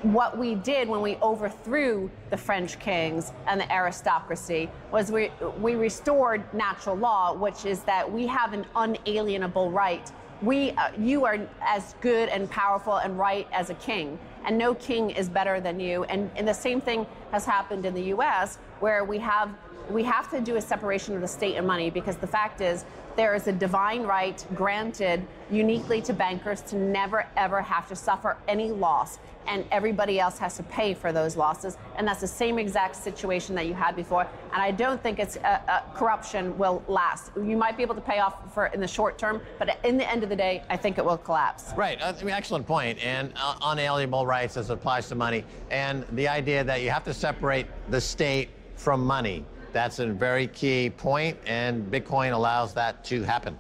what 0.03 0.37
we 0.37 0.55
did 0.55 0.87
when 0.87 1.01
we 1.01 1.17
overthrew 1.17 2.11
the 2.31 2.37
French 2.37 2.79
kings 2.79 3.33
and 3.47 3.61
the 3.61 3.73
aristocracy 3.73 4.69
was 4.93 5.11
we, 5.11 5.31
we 5.59 5.75
restored 5.75 6.43
natural 6.53 6.95
law, 6.95 7.33
which 7.33 7.65
is 7.65 7.81
that 7.85 8.11
we 8.11 8.27
have 8.27 8.53
an 8.53 8.67
unalienable 8.77 9.71
right 9.71 10.13
we, 10.43 10.73
uh, 10.73 10.91
you 10.99 11.25
are 11.25 11.39
as 11.63 11.95
good 12.01 12.29
and 12.29 12.51
powerful 12.51 12.97
and 12.97 13.19
right 13.19 13.47
as 13.53 13.71
a 13.71 13.75
king, 13.75 14.19
and 14.45 14.57
no 14.57 14.75
king 14.75 15.11
is 15.11 15.29
better 15.29 15.61
than 15.61 15.81
you. 15.81 16.05
And, 16.05 16.31
and 16.37 16.47
the 16.47 16.55
same 16.55 16.81
thing 16.81 17.07
has 17.33 17.45
happened 17.45 17.87
in 17.87 17.95
the 17.95 18.03
U.S., 18.05 18.59
where 18.81 19.05
we 19.05 19.19
have 19.19 19.51
we 19.91 20.03
have 20.03 20.29
to 20.31 20.41
do 20.41 20.57
a 20.57 20.61
separation 20.61 21.15
of 21.15 21.21
the 21.21 21.29
state 21.29 21.57
and 21.57 21.67
money 21.67 21.91
because 21.91 22.17
the 22.17 22.27
fact 22.27 22.61
is 22.61 22.85
there 23.15 23.35
is 23.35 23.47
a 23.47 23.53
divine 23.53 24.03
right 24.03 24.45
granted 24.55 25.25
uniquely 25.51 26.03
to 26.03 26.13
bankers 26.13 26.61
to 26.61 26.77
never 26.77 27.27
ever 27.37 27.63
have 27.63 27.89
to 27.89 27.95
suffer 27.95 28.37
any 28.49 28.71
loss 28.71 29.19
and 29.49 29.65
everybody 29.71 30.19
else 30.21 30.39
has 30.39 30.57
to 30.57 30.63
pay 30.65 30.95
for 30.95 31.13
those 31.13 31.37
losses. 31.37 31.77
And 31.97 32.07
that's 32.07 32.21
the 32.21 32.27
same 32.27 32.59
exact 32.59 32.97
situation 32.97 33.55
that 33.57 33.67
you 33.67 33.75
had 33.75 33.97
before. 33.97 34.27
And 34.53 34.63
i 34.63 34.71
don't 34.71 35.03
think 35.03 35.19
it's 35.19 35.37
uh, 35.39 35.61
uh, 35.69 35.81
corruption 35.95 36.57
will 36.59 36.83
last. 36.89 37.33
You 37.37 37.57
might 37.57 37.77
be 37.77 37.83
able 37.83 37.95
to 37.95 38.01
pay 38.01 38.21
off 38.21 38.53
for 38.55 38.67
in 38.67 38.81
the 38.81 38.89
short 38.89 39.19
term 39.19 39.41
but 39.59 39.79
in 39.85 39.97
the 39.97 40.11
end 40.11 40.23
of 40.23 40.29
the 40.29 40.37
day 40.37 40.63
i 40.71 40.77
think 40.77 40.99
it 40.99 41.05
will 41.05 41.19
collapse. 41.19 41.73
Right. 41.77 42.03
I 42.03 42.13
mean, 42.13 42.31
excellent 42.31 42.67
point. 42.67 42.99
point. 42.99 43.07
And 43.07 43.33
uh, 43.37 43.57
unalienable 43.63 44.27
rights 44.27 44.57
as 44.57 44.71
it 44.71 44.75
applies 44.75 45.09
to 45.09 45.15
money. 45.15 45.45
And 45.71 46.05
the 46.13 46.29
idea 46.29 46.65
that 46.65 46.83
you 46.83 46.91
have 46.91 47.05
to 47.05 47.15
separate 47.15 47.67
the 47.91 48.01
state 48.01 48.51
from 48.77 49.05
money. 49.05 49.45
That's 49.73 49.99
a 49.99 50.07
very 50.07 50.47
key 50.47 50.91
point, 50.91 51.37
and 51.47 51.91
Bitcoin 51.91 52.33
allows 52.33 52.73
that 52.75 53.05
to 53.07 53.23
happen. 53.23 53.59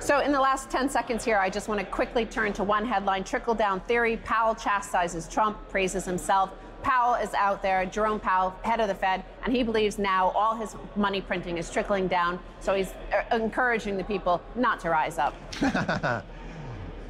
So, 0.00 0.20
in 0.20 0.30
the 0.30 0.40
last 0.40 0.70
10 0.70 0.88
seconds 0.88 1.24
here, 1.24 1.38
I 1.38 1.50
just 1.50 1.68
want 1.68 1.80
to 1.80 1.86
quickly 1.86 2.24
turn 2.24 2.52
to 2.54 2.64
one 2.64 2.86
headline 2.86 3.24
trickle 3.24 3.54
down 3.54 3.80
theory. 3.80 4.16
Powell 4.18 4.54
chastises 4.54 5.26
Trump, 5.26 5.58
praises 5.68 6.04
himself. 6.04 6.50
Powell 6.82 7.14
is 7.14 7.34
out 7.34 7.62
there, 7.62 7.84
Jerome 7.84 8.20
Powell, 8.20 8.54
head 8.62 8.78
of 8.80 8.86
the 8.86 8.94
Fed, 8.94 9.24
and 9.44 9.54
he 9.54 9.64
believes 9.64 9.98
now 9.98 10.28
all 10.28 10.54
his 10.54 10.76
money 10.94 11.20
printing 11.20 11.58
is 11.58 11.68
trickling 11.68 12.06
down. 12.06 12.38
So 12.60 12.74
he's 12.74 12.94
uh, 13.12 13.34
encouraging 13.34 13.96
the 13.96 14.04
people 14.04 14.40
not 14.54 14.78
to 14.80 14.90
rise 14.90 15.18
up. 15.18 15.34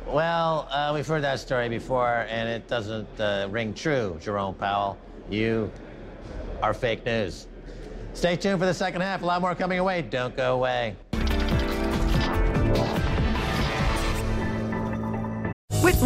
well, 0.06 0.66
uh, 0.70 0.90
we've 0.94 1.06
heard 1.06 1.22
that 1.22 1.40
story 1.40 1.68
before, 1.68 2.26
and 2.30 2.48
it 2.48 2.66
doesn't 2.68 3.20
uh, 3.20 3.48
ring 3.50 3.74
true, 3.74 4.18
Jerome 4.20 4.54
Powell. 4.54 4.96
You 5.28 5.70
are 6.62 6.72
fake 6.72 7.04
news. 7.04 7.46
Stay 8.14 8.34
tuned 8.34 8.58
for 8.58 8.66
the 8.66 8.74
second 8.74 9.02
half. 9.02 9.22
A 9.22 9.26
lot 9.26 9.42
more 9.42 9.54
coming 9.54 9.78
away. 9.78 10.00
Don't 10.00 10.34
go 10.34 10.54
away. 10.54 10.96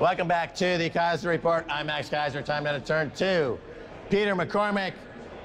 Welcome 0.00 0.26
back 0.26 0.54
to 0.56 0.78
the 0.78 0.90
Keiser 0.90 1.28
Report. 1.28 1.64
I'm 1.68 1.86
Max 1.86 2.08
Keiser. 2.08 2.44
Time 2.44 2.64
now 2.64 2.72
to 2.72 2.80
turn 2.80 3.10
to 3.12 3.56
Peter 4.10 4.34
McCormack, 4.34 4.94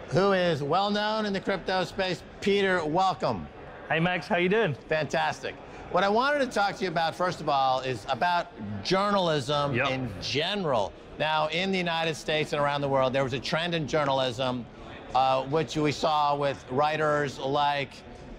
who 0.07 0.31
is 0.31 0.63
well 0.63 0.89
known 0.89 1.27
in 1.27 1.33
the 1.33 1.39
crypto 1.39 1.83
space. 1.83 2.23
Peter, 2.41 2.83
welcome. 2.83 3.47
Hey 3.87 3.99
Max, 3.99 4.27
how 4.27 4.37
you 4.37 4.49
doing? 4.49 4.75
Fantastic. 4.89 5.53
What 5.91 6.03
I 6.03 6.09
wanted 6.09 6.39
to 6.39 6.47
talk 6.47 6.75
to 6.77 6.83
you 6.83 6.89
about, 6.89 7.13
first 7.13 7.39
of 7.39 7.49
all, 7.49 7.81
is 7.81 8.05
about 8.09 8.47
journalism 8.83 9.75
yep. 9.75 9.91
in 9.91 10.11
general. 10.21 10.91
Now, 11.19 11.49
in 11.49 11.71
the 11.71 11.77
United 11.77 12.15
States 12.15 12.51
and 12.51 12.61
around 12.61 12.81
the 12.81 12.89
world, 12.89 13.13
there 13.13 13.23
was 13.23 13.33
a 13.33 13.39
trend 13.39 13.75
in 13.75 13.87
journalism 13.87 14.65
uh, 15.13 15.43
which 15.43 15.77
we 15.77 15.91
saw 15.91 16.35
with 16.35 16.65
writers 16.71 17.37
like 17.39 17.91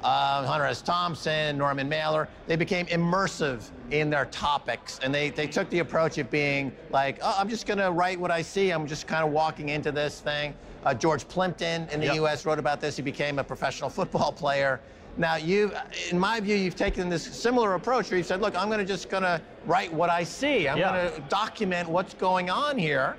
uh, 0.02 0.47
Hunter 0.47 0.67
S. 0.67 0.83
Thompson, 0.83 1.59
Norman 1.59 1.88
Mailer. 1.88 2.28
They 2.47 2.57
became 2.57 2.87
immersive 2.87 3.71
in 3.90 4.11
their 4.11 4.26
topics, 4.26 4.99
and 5.02 5.14
they, 5.14 5.31
they 5.31 5.47
took 5.47 5.69
the 5.71 5.81
approach 5.81 6.19
of 6.19 6.31
being 6.31 6.73
like, 6.90 7.19
oh, 7.23 7.35
I'm 7.38 7.49
just 7.49 7.67
going 7.67 7.78
to 7.78 7.90
write 7.90 8.19
what 8.19 8.31
I 8.31 8.43
see. 8.43 8.71
I'm 8.71 8.87
just 8.87 9.07
kind 9.07 9.25
of 9.25 9.33
walking 9.33 9.71
into 9.71 9.93
this 9.93 10.21
thing. 10.21 10.55
Uh, 10.85 10.95
George 10.95 11.26
Plimpton 11.28 11.88
in 11.90 12.00
the 12.00 12.07
yep. 12.07 12.14
U.S. 12.17 12.47
wrote 12.47 12.59
about 12.59 12.81
this. 12.81 12.97
He 12.97 13.02
became 13.02 13.38
a 13.38 13.45
professional 13.45 13.90
football 13.90 14.33
player. 14.33 14.81
Now, 15.17 15.35
you, 15.35 15.73
in 16.11 16.19
my 16.19 16.38
view, 16.38 16.55
you've 16.55 16.76
taken 16.76 17.09
this 17.09 17.25
similar 17.25 17.75
approach 17.75 18.11
where 18.11 18.19
you 18.19 18.25
said, 18.25 18.40
look, 18.40 18.57
I'm 18.57 18.69
going 18.69 18.78
to 18.78 18.85
just 18.85 19.11
going 19.11 19.25
to 19.25 19.43
write 19.67 19.93
what 19.93 20.11
I 20.11 20.23
see. 20.23 20.69
I'm 20.69 20.78
yeah. 20.78 21.09
going 21.09 21.12
to 21.12 21.28
document 21.28 21.88
what's 21.88 22.14
going 22.14 22.50
on 22.50 22.78
here. 22.78 23.17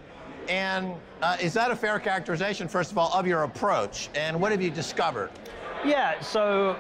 And 0.48 0.94
uh, 1.22 1.38
is 1.42 1.54
that 1.54 1.72
a 1.72 1.76
fair 1.76 2.00
characterization, 2.00 2.70
first 2.70 2.92
of 2.92 2.98
all, 2.98 3.12
of 3.14 3.28
your 3.28 3.44
approach? 3.44 4.10
And 4.16 4.40
what 4.40 4.52
have 4.52 4.62
you 4.62 4.72
discovered? 4.72 5.30
Yeah, 5.86 6.20
so 6.20 6.76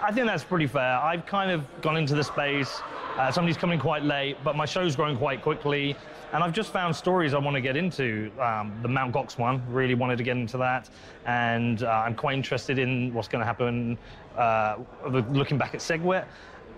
I 0.00 0.10
think 0.10 0.26
that's 0.26 0.44
pretty 0.44 0.66
fair. 0.66 0.98
I've 0.98 1.26
kind 1.26 1.50
of 1.50 1.64
gone 1.82 1.96
into 1.96 2.14
the 2.14 2.24
space. 2.24 2.80
Uh, 3.18 3.30
somebody's 3.30 3.58
coming 3.58 3.78
quite 3.78 4.04
late, 4.04 4.38
but 4.42 4.56
my 4.56 4.64
show's 4.64 4.96
growing 4.96 5.18
quite 5.18 5.42
quickly. 5.42 5.96
And 6.32 6.42
I've 6.42 6.52
just 6.52 6.72
found 6.72 6.96
stories 6.96 7.34
I 7.34 7.38
want 7.38 7.56
to 7.56 7.60
get 7.60 7.76
into. 7.76 8.30
Um, 8.40 8.78
the 8.82 8.88
Mount 8.88 9.12
Gox 9.14 9.38
one, 9.38 9.62
really 9.70 9.94
wanted 9.94 10.16
to 10.18 10.24
get 10.24 10.36
into 10.36 10.56
that. 10.58 10.88
And 11.26 11.82
uh, 11.82 12.04
I'm 12.06 12.14
quite 12.14 12.34
interested 12.34 12.78
in 12.78 13.12
what's 13.12 13.28
going 13.28 13.40
to 13.40 13.46
happen 13.46 13.98
uh, 14.36 14.76
looking 15.06 15.58
back 15.58 15.74
at 15.74 15.80
SegWit. 15.80 16.24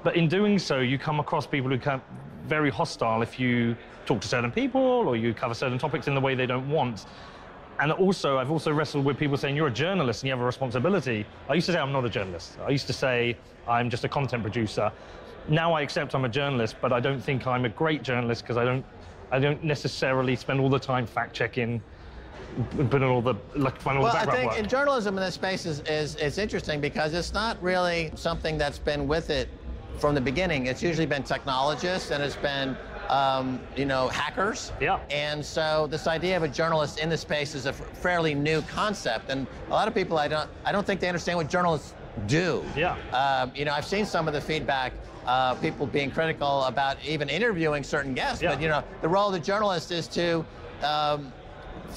But 0.03 0.17
in 0.17 0.29
doing 0.29 0.59
so, 0.59 0.81
you 0.81 0.99
come 0.99 1.21
across 1.21 1.47
people 1.47 1.71
who 1.71 1.79
come 1.79 2.03
very 2.47 2.71
hostile 2.71 3.23
if 3.23 3.39
you 3.39 3.77
talk 4.07 4.21
to 4.23 4.29
certain 4.29 4.51
people 4.51 4.81
or 4.81 5.17
you 5.17 5.35
cover 5.35 5.55
certain 5.55 5.79
topics 5.79 6.09
in 6.09 6.15
the 6.15 6.21
way 6.21 6.35
they 6.35 6.47
don't 6.47 6.69
want. 6.69 7.07
And 7.81 7.93
also, 7.93 8.37
I've 8.37 8.51
also 8.51 8.73
wrestled 8.73 9.07
with 9.07 9.19
people 9.19 9.39
saying, 9.39 9.57
you're 9.57 9.69
a 9.69 9.73
journalist 9.73 10.23
and 10.23 10.29
you 10.29 10.33
have 10.33 10.43
a 10.43 10.45
responsibility. 10.45 11.25
I 11.49 11.55
used 11.55 11.67
to 11.67 11.73
say 11.73 11.79
I'm 11.79 11.93
not 11.93 12.05
a 12.05 12.11
journalist. 12.11 12.59
I 12.67 12.71
used 12.71 12.87
to 12.89 12.93
say 12.93 13.39
I'm 13.67 13.89
just 13.89 14.05
a 14.05 14.09
content 14.09 14.43
producer. 14.43 14.93
Now 15.49 15.73
I 15.73 15.81
accept 15.81 16.15
I'm 16.15 16.27
a 16.27 16.29
journalist, 16.29 16.77
but 16.83 16.93
I 16.93 17.01
don't 17.01 17.21
think 17.21 17.47
I'm 17.47 17.65
a 17.65 17.71
great 17.71 18.03
journalist 18.03 18.43
because 18.43 18.59
I 18.59 18.65
don't, 18.65 18.85
I 19.31 19.39
don't 19.39 19.65
necessarily 19.65 20.37
spend 20.37 20.61
all 20.61 20.69
the 20.69 20.79
time 20.79 21.07
fact 21.07 21.35
checking 21.35 21.81
put 22.91 23.03
all 23.03 23.23
the 23.23 23.35
like 23.55 23.85
well, 23.87 24.07
I 24.07 24.27
think 24.27 24.51
work. 24.51 24.59
in 24.59 24.69
journalism 24.69 25.17
in 25.17 25.23
this 25.23 25.35
space 25.35 25.67
is, 25.67 25.81
is, 25.81 26.17
is 26.17 26.37
interesting 26.37 26.81
because 26.81 27.15
it's 27.15 27.33
not 27.33 27.63
really 27.63 28.11
something 28.17 28.59
that's 28.59 28.79
been 28.79 29.07
with 29.07 29.31
it 29.31 29.49
from 29.99 30.17
the 30.17 30.21
beginning. 30.21 30.67
It's 30.67 30.83
usually 30.83 31.07
been 31.07 31.23
technologists 31.23 32.11
and 32.11 32.23
it's 32.23 32.37
been 32.37 32.77
um, 33.11 33.61
you 33.77 33.85
know, 33.85 34.09
hackers. 34.09 34.73
Yeah. 34.81 35.01
And 35.11 35.45
so 35.45 35.89
this 35.91 36.07
idea 36.07 36.37
of 36.37 36.45
a 36.45 36.49
journalist 36.49 36.99
in 36.99 37.11
the 37.11 37.19
space 37.19 37.55
is 37.55 37.67
a 37.67 37.73
fairly 37.73 38.35
new 38.35 38.63
concept, 38.63 39.31
and 39.31 39.47
a 39.69 39.71
lot 39.71 39.89
of 39.89 39.95
people 39.95 40.17
I 40.17 40.29
don't 40.29 40.49
I 40.65 40.73
don't 40.73 40.87
think 40.87 41.01
they 41.01 41.09
understand 41.09 41.37
what 41.37 41.51
journalists 41.51 41.95
do. 42.27 42.65
Yeah. 42.77 42.97
Um, 43.13 43.53
you 43.55 43.65
know, 43.65 43.73
I've 43.73 43.87
seen 43.87 44.07
some 44.07 44.27
of 44.29 44.35
the 44.35 44.41
feedback. 44.41 44.93
Uh, 45.27 45.55
people 45.57 45.87
being 45.87 46.11
critical 46.11 46.65
about 46.65 46.97
even 47.05 47.29
interviewing 47.29 47.83
certain 47.85 48.15
guests, 48.15 48.43
yeah. 48.43 48.53
but 48.53 48.61
you 48.61 48.69
know, 48.69 48.83
the 49.03 49.09
role 49.09 49.27
of 49.27 49.35
the 49.35 49.39
journalist 49.39 49.93
is 49.93 50.09
to 50.09 50.45
um, 50.83 51.31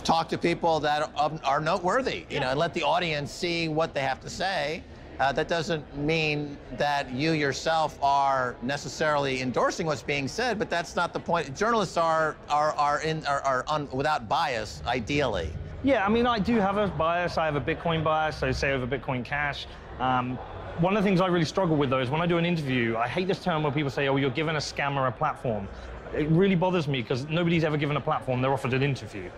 talk 0.04 0.28
to 0.28 0.38
people 0.38 0.82
that 0.82 1.10
are, 1.16 1.32
are 1.46 1.62
noteworthy, 1.62 2.18
you 2.18 2.26
yeah. 2.32 2.40
know, 2.40 2.50
and 2.50 2.60
let 2.60 2.74
the 2.74 2.84
audience 2.84 3.32
see 3.32 3.70
what 3.70 3.94
they 3.94 4.02
have 4.02 4.20
to 4.20 4.30
say 4.30 4.84
Uh, 5.20 5.32
that 5.32 5.48
doesn't 5.48 5.96
mean 5.96 6.58
that 6.78 7.12
you 7.12 7.32
yourself 7.32 7.98
are 8.02 8.56
necessarily 8.62 9.42
endorsing 9.42 9.86
what's 9.86 10.02
being 10.02 10.28
said, 10.28 10.58
but 10.58 10.70
that's 10.70 10.96
not 10.96 11.14
the 11.14 11.20
point. 11.20 11.56
Journalists 11.56 11.98
are 11.98 12.36
are 12.50 12.74
are 12.74 13.02
in 13.02 13.26
are, 13.26 13.42
are 13.42 13.64
un, 13.68 13.88
without 13.92 14.28
bias, 14.28 14.82
ideally. 14.88 15.54
Yeah, 15.84 16.06
I 16.06 16.10
mean, 16.10 16.26
I 16.26 16.40
do 16.40 16.56
have 16.58 16.78
a 16.78 16.88
bias. 16.88 17.38
I 17.38 17.46
have 17.46 17.56
a 17.56 17.62
Bitcoin 17.62 18.04
bias, 18.04 18.38
so 18.38 18.52
say 18.52 18.72
over 18.72 18.88
Bitcoin 18.88 19.24
Cash. 19.24 19.68
Um, 20.00 20.38
one 20.80 20.98
of 20.98 21.04
the 21.04 21.08
things 21.08 21.22
I 21.22 21.28
really 21.28 21.46
struggle 21.46 21.76
with 21.76 21.90
though 21.92 22.00
is 22.00 22.10
when 22.10 22.22
I 22.22 22.26
do 22.26 22.38
an 22.38 22.46
interview, 22.46 22.98
I 22.98 23.08
hate 23.08 23.28
this 23.28 23.44
term 23.44 23.64
where 23.64 23.72
people 23.72 23.92
say, 23.92 24.08
oh, 24.08 24.16
you're 24.16 24.32
giving 24.32 24.56
a 24.56 24.60
scammer 24.60 25.08
a 25.08 25.12
platform. 25.12 25.68
It 26.16 26.28
really 26.30 26.56
bothers 26.56 26.88
me 26.88 27.02
because 27.02 27.28
nobody's 27.28 27.64
ever 27.64 27.78
given 27.78 27.98
a 27.98 28.02
platform, 28.02 28.42
they're 28.42 28.54
offered 28.54 28.74
an 28.74 28.82
interview. 28.82 29.30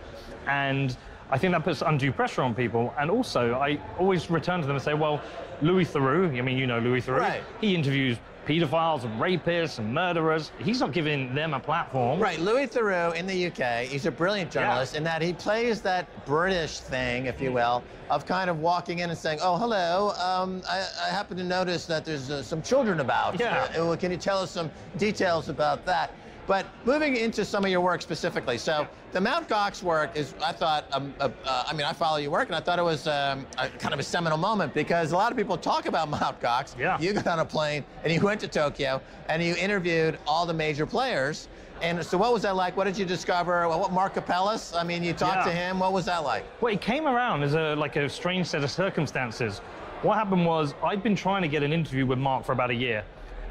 And 0.47 0.95
I 1.31 1.37
think 1.37 1.53
that 1.53 1.63
puts 1.63 1.81
undue 1.81 2.11
pressure 2.11 2.41
on 2.43 2.53
people. 2.53 2.93
And 2.99 3.09
also, 3.09 3.55
I 3.55 3.79
always 3.99 4.29
return 4.29 4.61
to 4.61 4.67
them 4.67 4.75
and 4.75 4.83
say, 4.83 4.93
well, 4.93 5.21
Louis 5.61 5.85
Theroux, 5.85 6.37
I 6.37 6.41
mean, 6.41 6.57
you 6.57 6.67
know 6.67 6.79
Louis 6.79 7.01
Theroux, 7.01 7.19
Right. 7.19 7.43
he 7.61 7.73
interviews 7.75 8.17
pedophiles 8.45 9.03
and 9.05 9.19
rapists 9.19 9.79
and 9.79 9.91
murderers. 9.91 10.51
He's 10.59 10.79
not 10.79 10.91
giving 10.91 11.33
them 11.33 11.55
a 11.55 11.59
platform. 11.59 12.19
Right, 12.19 12.39
Louis 12.39 12.67
Theroux 12.67 13.15
in 13.15 13.25
the 13.25 13.47
UK, 13.47 13.85
he's 13.87 14.05
a 14.05 14.11
brilliant 14.11 14.51
journalist 14.51 14.95
in 14.95 15.03
that 15.03 15.23
he 15.23 15.33
plays 15.33 15.81
that 15.81 16.05
British 16.27 16.79
thing, 16.79 17.25
if 17.25 17.41
you 17.41 17.51
will, 17.51 17.83
of 18.11 18.27
kind 18.27 18.51
of 18.51 18.59
walking 18.59 18.99
in 18.99 19.09
and 19.09 19.17
saying, 19.17 19.39
"Oh, 19.41 19.57
hello, 19.57 20.11
um, 20.23 20.61
I, 20.69 20.85
I 21.07 21.09
happen 21.09 21.37
to 21.37 21.43
notice 21.43 21.87
that 21.87 22.05
there's 22.05 22.29
uh, 22.29 22.43
some 22.43 22.61
children 22.61 22.99
about. 22.99 23.39
Yeah. 23.39 23.63
Uh, 23.75 23.85
well, 23.87 23.97
can 23.97 24.11
you 24.11 24.17
tell 24.17 24.37
us 24.37 24.51
some 24.51 24.69
details 24.99 25.49
about 25.49 25.83
that?" 25.87 26.11
But 26.47 26.67
moving 26.85 27.15
into 27.15 27.43
some 27.43 27.65
of 27.65 27.71
your 27.71 27.81
work 27.81 28.01
specifically, 28.01 28.57
so 28.57 28.87
the 29.13 29.21
Mount 29.21 29.49
Gox 29.49 29.81
work 29.81 30.15
is, 30.15 30.35
I 30.43 30.51
thought, 30.51 30.85
um, 30.91 31.13
uh, 31.19 31.29
uh, 31.43 31.63
I 31.67 31.73
mean, 31.73 31.85
I 31.85 31.93
follow 31.93 32.17
your 32.17 32.29
work, 32.31 32.47
and 32.47 32.55
I 32.55 32.59
thought 32.59 32.77
it 32.77 32.83
was 32.83 33.07
um, 33.07 33.47
a, 33.57 33.67
kind 33.69 33.93
of 33.93 33.99
a 33.99 34.03
seminal 34.03 34.37
moment 34.37 34.73
because 34.73 35.11
a 35.11 35.17
lot 35.17 35.31
of 35.31 35.37
people 35.37 35.57
talk 35.57 35.87
about 35.87 36.09
Mount 36.21 36.39
Gox. 36.39 36.77
Yeah. 36.77 36.99
You 36.99 37.13
got 37.13 37.27
on 37.27 37.39
a 37.39 37.45
plane 37.45 37.83
and 38.03 38.13
you 38.13 38.19
went 38.21 38.39
to 38.41 38.47
Tokyo 38.47 39.01
and 39.27 39.41
you 39.41 39.55
interviewed 39.55 40.19
all 40.27 40.45
the 40.45 40.53
major 40.53 40.85
players. 40.85 41.47
And 41.81 42.03
so, 42.05 42.17
what 42.17 42.31
was 42.31 42.43
that 42.43 42.55
like? 42.55 42.77
What 42.77 42.85
did 42.85 42.97
you 42.97 43.05
discover? 43.05 43.67
What 43.67 43.91
Mark 43.91 44.13
Karpelès? 44.15 44.79
I 44.79 44.83
mean, 44.83 45.03
you 45.03 45.11
talked 45.11 45.45
Yeah. 45.45 45.51
to 45.51 45.51
him. 45.51 45.79
What 45.79 45.91
was 45.91 46.05
that 46.05 46.23
like? 46.23 46.45
Well, 46.61 46.73
it 46.73 46.79
came 46.79 47.05
around 47.05 47.43
as 47.43 47.53
a 47.53 47.75
like 47.75 47.97
a 47.97 48.07
strange 48.07 48.47
set 48.47 48.63
of 48.63 48.71
circumstances. 48.71 49.59
What 50.01 50.17
happened 50.17 50.45
was 50.45 50.73
I'd 50.83 51.03
been 51.03 51.15
trying 51.17 51.41
to 51.41 51.47
get 51.49 51.63
an 51.63 51.73
interview 51.73 52.05
with 52.05 52.17
Mark 52.19 52.45
for 52.45 52.53
about 52.53 52.69
a 52.69 52.73
year. 52.75 53.03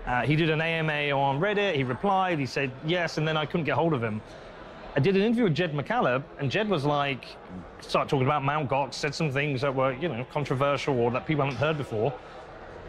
Uh, 0.07 0.23
he 0.23 0.37
did 0.37 0.51
an 0.51 0.61
AMA 0.61 1.11
on 1.11 1.41
Reddit. 1.41 1.75
He 1.75 1.83
replied. 1.83 2.39
He 2.39 2.47
said 2.47 2.71
yes, 2.87 3.19
and 3.19 3.27
then 3.27 3.37
I 3.37 3.47
couldn't 3.47 3.65
get 3.65 3.75
hold 3.75 3.95
of 3.95 4.03
him. 4.03 4.21
I 4.97 5.01
did 5.01 5.17
an 5.17 5.23
interview 5.23 5.45
with 5.45 5.55
Jed 5.55 5.73
McCaleb, 5.73 6.23
and 6.39 6.51
Jed 6.51 6.69
was 6.69 6.85
like, 6.85 7.25
started 7.81 8.09
talking 8.09 8.27
about 8.27 8.45
Mount 8.45 8.69
Gox, 8.69 8.95
said 8.95 9.13
some 9.15 9.33
things 9.33 9.61
that 9.63 9.75
were, 9.75 9.93
you 9.95 10.09
know, 10.09 10.25
controversial 10.31 10.99
or 11.01 11.11
that 11.11 11.27
people 11.27 11.45
haven't 11.45 11.59
heard 11.59 11.77
before. 11.77 12.15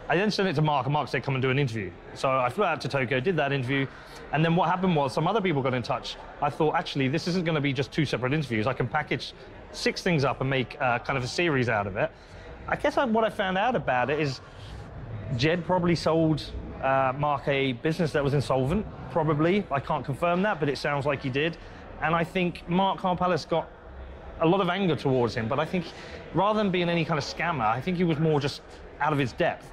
I 0.08 0.16
then 0.16 0.30
sent 0.30 0.48
it 0.48 0.54
to 0.54 0.62
Mark, 0.62 0.86
and 0.86 0.92
Mark 0.92 1.08
said, 1.08 1.24
come 1.24 1.34
and 1.34 1.42
do 1.42 1.50
an 1.50 1.58
interview. 1.58 1.90
So 2.14 2.30
I 2.30 2.48
flew 2.48 2.64
out 2.64 2.80
to 2.82 2.88
Tokyo, 2.88 3.18
did 3.18 3.36
that 3.38 3.50
interview, 3.50 3.88
and 4.32 4.44
then 4.44 4.54
what 4.54 4.68
happened 4.68 4.94
was 4.94 5.12
some 5.12 5.26
other 5.26 5.40
people 5.40 5.62
got 5.62 5.74
in 5.74 5.82
touch. 5.82 6.16
I 6.40 6.48
thought, 6.48 6.76
actually, 6.76 7.08
this 7.08 7.26
isn't 7.26 7.44
going 7.44 7.56
to 7.56 7.60
be 7.60 7.72
just 7.72 7.90
two 7.90 8.04
separate 8.04 8.32
interviews. 8.32 8.68
I 8.68 8.72
can 8.72 8.86
package 8.86 9.32
six 9.72 10.02
things 10.02 10.24
up 10.24 10.40
and 10.40 10.48
make 10.48 10.80
uh, 10.80 11.00
kind 11.00 11.16
of 11.16 11.24
a 11.24 11.28
series 11.28 11.68
out 11.68 11.88
of 11.88 11.96
it. 11.96 12.12
I 12.68 12.76
guess 12.76 12.96
I, 12.98 13.04
what 13.04 13.24
I 13.24 13.30
found 13.30 13.58
out 13.58 13.74
about 13.74 14.10
it 14.10 14.20
is 14.20 14.40
Jed 15.36 15.64
probably 15.64 15.96
sold 15.96 16.52
uh, 16.86 17.12
Mark 17.18 17.48
a 17.48 17.72
business 17.72 18.12
that 18.12 18.22
was 18.22 18.32
insolvent, 18.34 18.86
probably. 19.10 19.64
I 19.70 19.80
can't 19.80 20.04
confirm 20.04 20.42
that, 20.42 20.60
but 20.60 20.68
it 20.68 20.78
sounds 20.78 21.04
like 21.04 21.22
he 21.22 21.30
did. 21.30 21.56
And 22.00 22.14
I 22.14 22.22
think 22.22 22.68
Mark 22.68 23.00
Karpelès 23.00 23.48
got 23.48 23.68
a 24.40 24.46
lot 24.46 24.60
of 24.60 24.68
anger 24.68 24.94
towards 24.94 25.34
him, 25.34 25.48
but 25.48 25.58
I 25.58 25.64
think 25.64 25.86
rather 26.34 26.58
than 26.58 26.70
being 26.70 26.88
any 26.88 27.04
kind 27.04 27.18
of 27.18 27.24
scammer, 27.24 27.66
I 27.66 27.80
think 27.80 27.96
he 27.96 28.04
was 28.04 28.18
more 28.18 28.38
just 28.38 28.60
out 29.00 29.12
of 29.12 29.18
his 29.18 29.32
depth. 29.32 29.70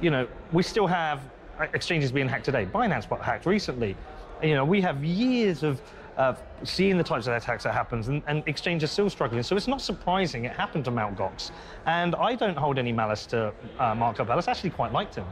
You 0.00 0.10
know, 0.10 0.28
we 0.52 0.62
still 0.62 0.86
have 0.86 1.20
uh, 1.58 1.66
exchanges 1.72 2.12
being 2.12 2.28
hacked 2.28 2.44
today. 2.44 2.66
Binance 2.66 3.08
got 3.08 3.22
hacked 3.22 3.46
recently. 3.46 3.96
You 4.42 4.54
know, 4.54 4.64
we 4.64 4.80
have 4.80 5.04
years 5.04 5.62
of 5.62 5.80
of 6.18 6.42
seeing 6.62 6.98
the 6.98 7.02
types 7.02 7.26
of 7.26 7.32
attacks 7.32 7.64
that 7.64 7.72
happens, 7.72 8.08
and, 8.08 8.22
and 8.26 8.42
exchanges 8.46 8.90
still 8.90 9.08
struggling. 9.08 9.42
So 9.42 9.56
it's 9.56 9.66
not 9.66 9.80
surprising 9.80 10.44
it 10.44 10.52
happened 10.52 10.84
to 10.84 10.90
Mt. 10.90 11.16
Gox. 11.16 11.52
And 11.86 12.14
I 12.16 12.34
don't 12.34 12.56
hold 12.56 12.78
any 12.78 12.92
malice 12.92 13.24
to 13.26 13.54
uh, 13.78 13.94
Mark 13.94 14.18
Karpelès. 14.18 14.46
Actually, 14.46 14.70
quite 14.70 14.92
liked 14.92 15.14
him. 15.14 15.24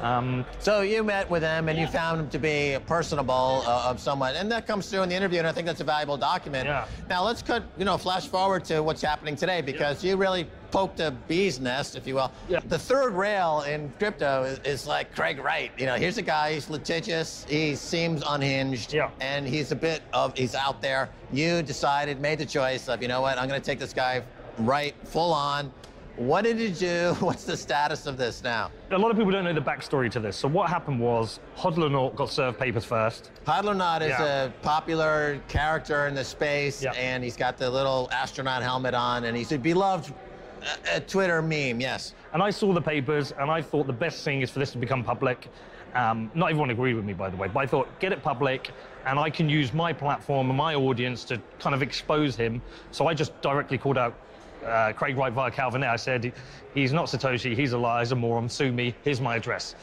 Um, 0.00 0.44
So 0.60 0.80
you 0.82 1.02
met 1.02 1.28
with 1.28 1.42
him 1.42 1.68
and 1.68 1.78
you 1.78 1.86
found 1.86 2.20
him 2.20 2.28
to 2.30 2.38
be 2.38 2.76
personable 2.86 3.62
uh, 3.66 3.88
of 3.90 4.00
someone, 4.00 4.36
and 4.36 4.50
that 4.52 4.66
comes 4.66 4.88
through 4.88 5.02
in 5.02 5.08
the 5.08 5.14
interview, 5.14 5.38
and 5.38 5.46
I 5.48 5.52
think 5.52 5.66
that's 5.66 5.80
a 5.80 5.84
valuable 5.84 6.16
document. 6.16 6.66
Yeah. 6.66 6.86
Now 7.08 7.24
let's 7.24 7.42
cut, 7.42 7.62
you 7.76 7.84
know, 7.84 7.98
flash 7.98 8.26
forward 8.28 8.64
to 8.66 8.80
what's 8.82 9.02
happening 9.02 9.36
today 9.36 9.60
because 9.60 10.04
you 10.04 10.16
really 10.16 10.46
poked 10.70 11.00
a 11.00 11.10
bee's 11.10 11.58
nest, 11.60 11.96
if 11.96 12.06
you 12.06 12.14
will. 12.14 12.30
Yeah. 12.48 12.60
The 12.68 12.78
third 12.78 13.14
rail 13.14 13.62
in 13.66 13.90
crypto 13.98 14.42
is, 14.44 14.58
is 14.64 14.86
like 14.86 15.14
Craig 15.14 15.38
Wright. 15.38 15.72
You 15.78 15.86
know, 15.86 15.94
here's 15.96 16.18
a 16.18 16.22
guy, 16.22 16.52
he's 16.52 16.68
litigious, 16.68 17.44
he 17.48 17.74
seems 17.74 18.22
unhinged, 18.26 18.92
Yeah. 18.92 19.10
and 19.20 19.46
he's 19.48 19.72
a 19.72 19.76
bit 19.76 20.02
of, 20.12 20.36
he's 20.36 20.54
out 20.54 20.82
there. 20.82 21.08
You 21.32 21.62
decided, 21.62 22.20
made 22.20 22.38
the 22.38 22.46
choice 22.46 22.88
of, 22.88 23.00
you 23.02 23.08
know 23.08 23.20
what, 23.22 23.38
I'm 23.38 23.48
going 23.48 23.60
to 23.60 23.64
take 23.66 23.78
this 23.78 23.92
guy 23.94 24.22
right, 24.58 24.94
full 25.04 25.32
on. 25.32 25.72
What 26.18 26.42
did 26.42 26.58
you 26.58 26.70
do? 26.70 27.14
What's 27.20 27.44
the 27.44 27.56
status 27.56 28.06
of 28.06 28.16
this 28.16 28.42
now? 28.42 28.72
a 28.90 28.98
lot 28.98 29.12
of 29.12 29.16
people 29.16 29.30
don't 29.30 29.44
know 29.44 29.52
the 29.52 29.60
backstory 29.60 30.10
to 30.10 30.18
this. 30.18 30.36
So 30.36 30.48
what 30.48 30.68
happened 30.68 30.98
was 30.98 31.38
Hodler 31.56 32.14
got 32.16 32.28
served 32.30 32.58
papers 32.58 32.84
first. 32.84 33.30
Hodlonaut 33.46 34.00
is 34.02 34.08
Yeah. 34.08 34.46
a 34.46 34.50
popular 34.62 35.40
character 35.46 36.08
in 36.08 36.16
the 36.16 36.24
space, 36.24 36.82
Yeah. 36.82 36.90
and 36.92 37.22
he's 37.22 37.36
got 37.36 37.56
the 37.56 37.70
little 37.70 38.08
astronaut 38.10 38.62
helmet 38.64 38.94
on, 38.94 39.24
and 39.24 39.36
he's 39.36 39.52
a 39.52 39.58
beloved 39.58 40.12
uh, 40.60 40.96
uh, 40.96 41.00
Twitter 41.06 41.40
meme. 41.40 41.80
Yes. 41.80 42.14
And 42.32 42.42
I 42.42 42.50
saw 42.50 42.72
the 42.72 42.82
papers, 42.82 43.30
and 43.38 43.48
I 43.48 43.62
thought 43.62 43.86
the 43.86 43.92
best 43.92 44.24
thing 44.24 44.42
is 44.42 44.50
for 44.50 44.58
this 44.58 44.72
to 44.72 44.78
become 44.78 45.04
public. 45.04 45.46
Um, 45.94 46.32
not 46.34 46.50
everyone 46.50 46.70
agreed 46.70 46.94
with 46.94 47.04
me, 47.04 47.12
by 47.12 47.30
the 47.30 47.36
way, 47.36 47.46
but 47.46 47.60
I 47.60 47.66
thought 47.66 47.86
get 48.00 48.10
it 48.10 48.24
public, 48.24 48.72
and 49.06 49.20
I 49.20 49.30
can 49.30 49.48
use 49.48 49.72
my 49.72 49.92
platform 49.92 50.48
and 50.50 50.56
my 50.58 50.74
audience 50.74 51.22
to 51.24 51.40
kind 51.60 51.76
of 51.76 51.82
expose 51.82 52.34
him. 52.34 52.60
So 52.90 53.06
I 53.06 53.14
just 53.14 53.40
directly 53.40 53.78
called 53.78 53.98
out 53.98 54.14
uh, 54.64 54.92
Craig 54.92 55.16
Wright 55.16 55.32
via 55.32 55.50
Calvin 55.50 55.82
Ayre. 55.82 55.90
I 55.90 55.96
said, 55.96 56.32
he's 56.74 56.92
not 56.92 57.06
Satoshi, 57.06 57.54
he's 57.56 57.72
a 57.72 57.78
liar, 57.78 58.00
he's 58.02 58.12
a 58.12 58.16
moron, 58.16 58.48
sue 58.48 58.72
me, 58.72 58.94
here's 59.04 59.20
my 59.20 59.36
address. 59.36 59.74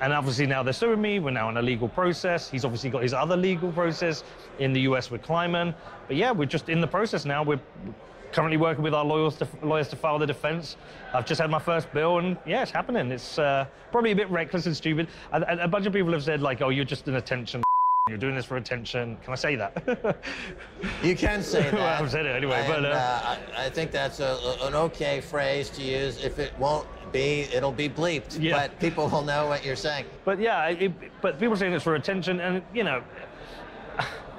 And 0.00 0.12
obviously 0.14 0.46
now 0.46 0.62
they're 0.62 0.72
suing 0.72 1.00
me, 1.02 1.18
we're 1.18 1.30
now 1.30 1.48
in 1.50 1.56
a 1.58 1.62
legal 1.62 1.88
process. 1.88 2.48
He's 2.50 2.64
obviously 2.64 2.88
got 2.90 3.02
his 3.02 3.12
other 3.12 3.36
legal 3.36 3.70
process 3.72 4.24
in 4.58 4.72
the 4.72 4.80
US 4.82 5.10
with 5.10 5.22
Kleiman. 5.22 5.74
But 6.06 6.16
yeah, 6.16 6.30
we're 6.32 6.46
just 6.46 6.68
in 6.70 6.80
the 6.80 6.86
process 6.86 7.24
now. 7.26 7.42
We're 7.42 7.60
currently 8.32 8.56
working 8.56 8.82
with 8.82 8.94
our 8.94 9.04
lawyers 9.04 9.36
to, 9.36 9.48
lawyers 9.62 9.88
to 9.88 9.96
file 9.96 10.18
the 10.18 10.26
defense. 10.26 10.76
I've 11.12 11.26
just 11.26 11.40
had 11.40 11.50
my 11.50 11.58
first 11.58 11.92
bill, 11.92 12.18
and 12.18 12.36
yeah, 12.46 12.62
it's 12.62 12.70
happening. 12.70 13.10
It's 13.10 13.38
uh, 13.38 13.66
probably 13.92 14.12
a 14.12 14.16
bit 14.16 14.30
reckless 14.30 14.66
and 14.66 14.76
stupid. 14.76 15.08
A, 15.32 15.40
a- 15.42 15.64
a 15.64 15.68
bunch 15.68 15.84
of 15.86 15.92
people 15.92 16.12
have 16.12 16.22
said, 16.22 16.40
like, 16.40 16.62
oh, 16.62 16.68
you're 16.70 16.84
just 16.84 17.08
an 17.08 17.16
attention. 17.16 17.62
You're 18.10 18.18
doing 18.18 18.34
this 18.34 18.44
for 18.44 18.56
attention. 18.56 19.16
Can 19.22 19.32
I 19.32 19.36
say 19.36 19.54
that? 19.56 20.16
You 21.02 21.14
can 21.14 21.42
say 21.42 21.62
that. 21.70 21.74
Well, 21.74 21.86
I've 21.86 22.10
said 22.10 22.26
it 22.26 22.34
anyway, 22.34 22.64
but, 22.66 22.78
And, 22.78 22.86
uh, 22.86 22.90
uh, 22.90 23.36
I, 23.56 23.66
I 23.66 23.70
think 23.70 23.90
that's 23.92 24.18
a- 24.20 24.38
an 24.62 24.74
okay 24.74 25.20
phrase 25.20 25.70
to 25.70 25.82
use. 25.82 26.22
If 26.24 26.38
it 26.38 26.52
won't 26.58 26.86
be, 27.12 27.42
it'll 27.54 27.70
be 27.72 27.88
bleeped. 27.88 28.40
Yeah. 28.40 28.56
But 28.58 28.78
people 28.80 29.08
will 29.08 29.22
know 29.22 29.46
what 29.46 29.64
you're 29.64 29.76
saying. 29.76 30.06
But 30.24 30.40
yeah, 30.40 30.66
it, 30.68 30.92
but 31.22 31.38
people 31.38 31.54
are 31.54 31.56
saying 31.56 31.72
it's 31.72 31.84
for 31.84 31.94
attention, 31.94 32.40
and 32.40 32.62
you 32.74 32.82
know, 32.84 33.02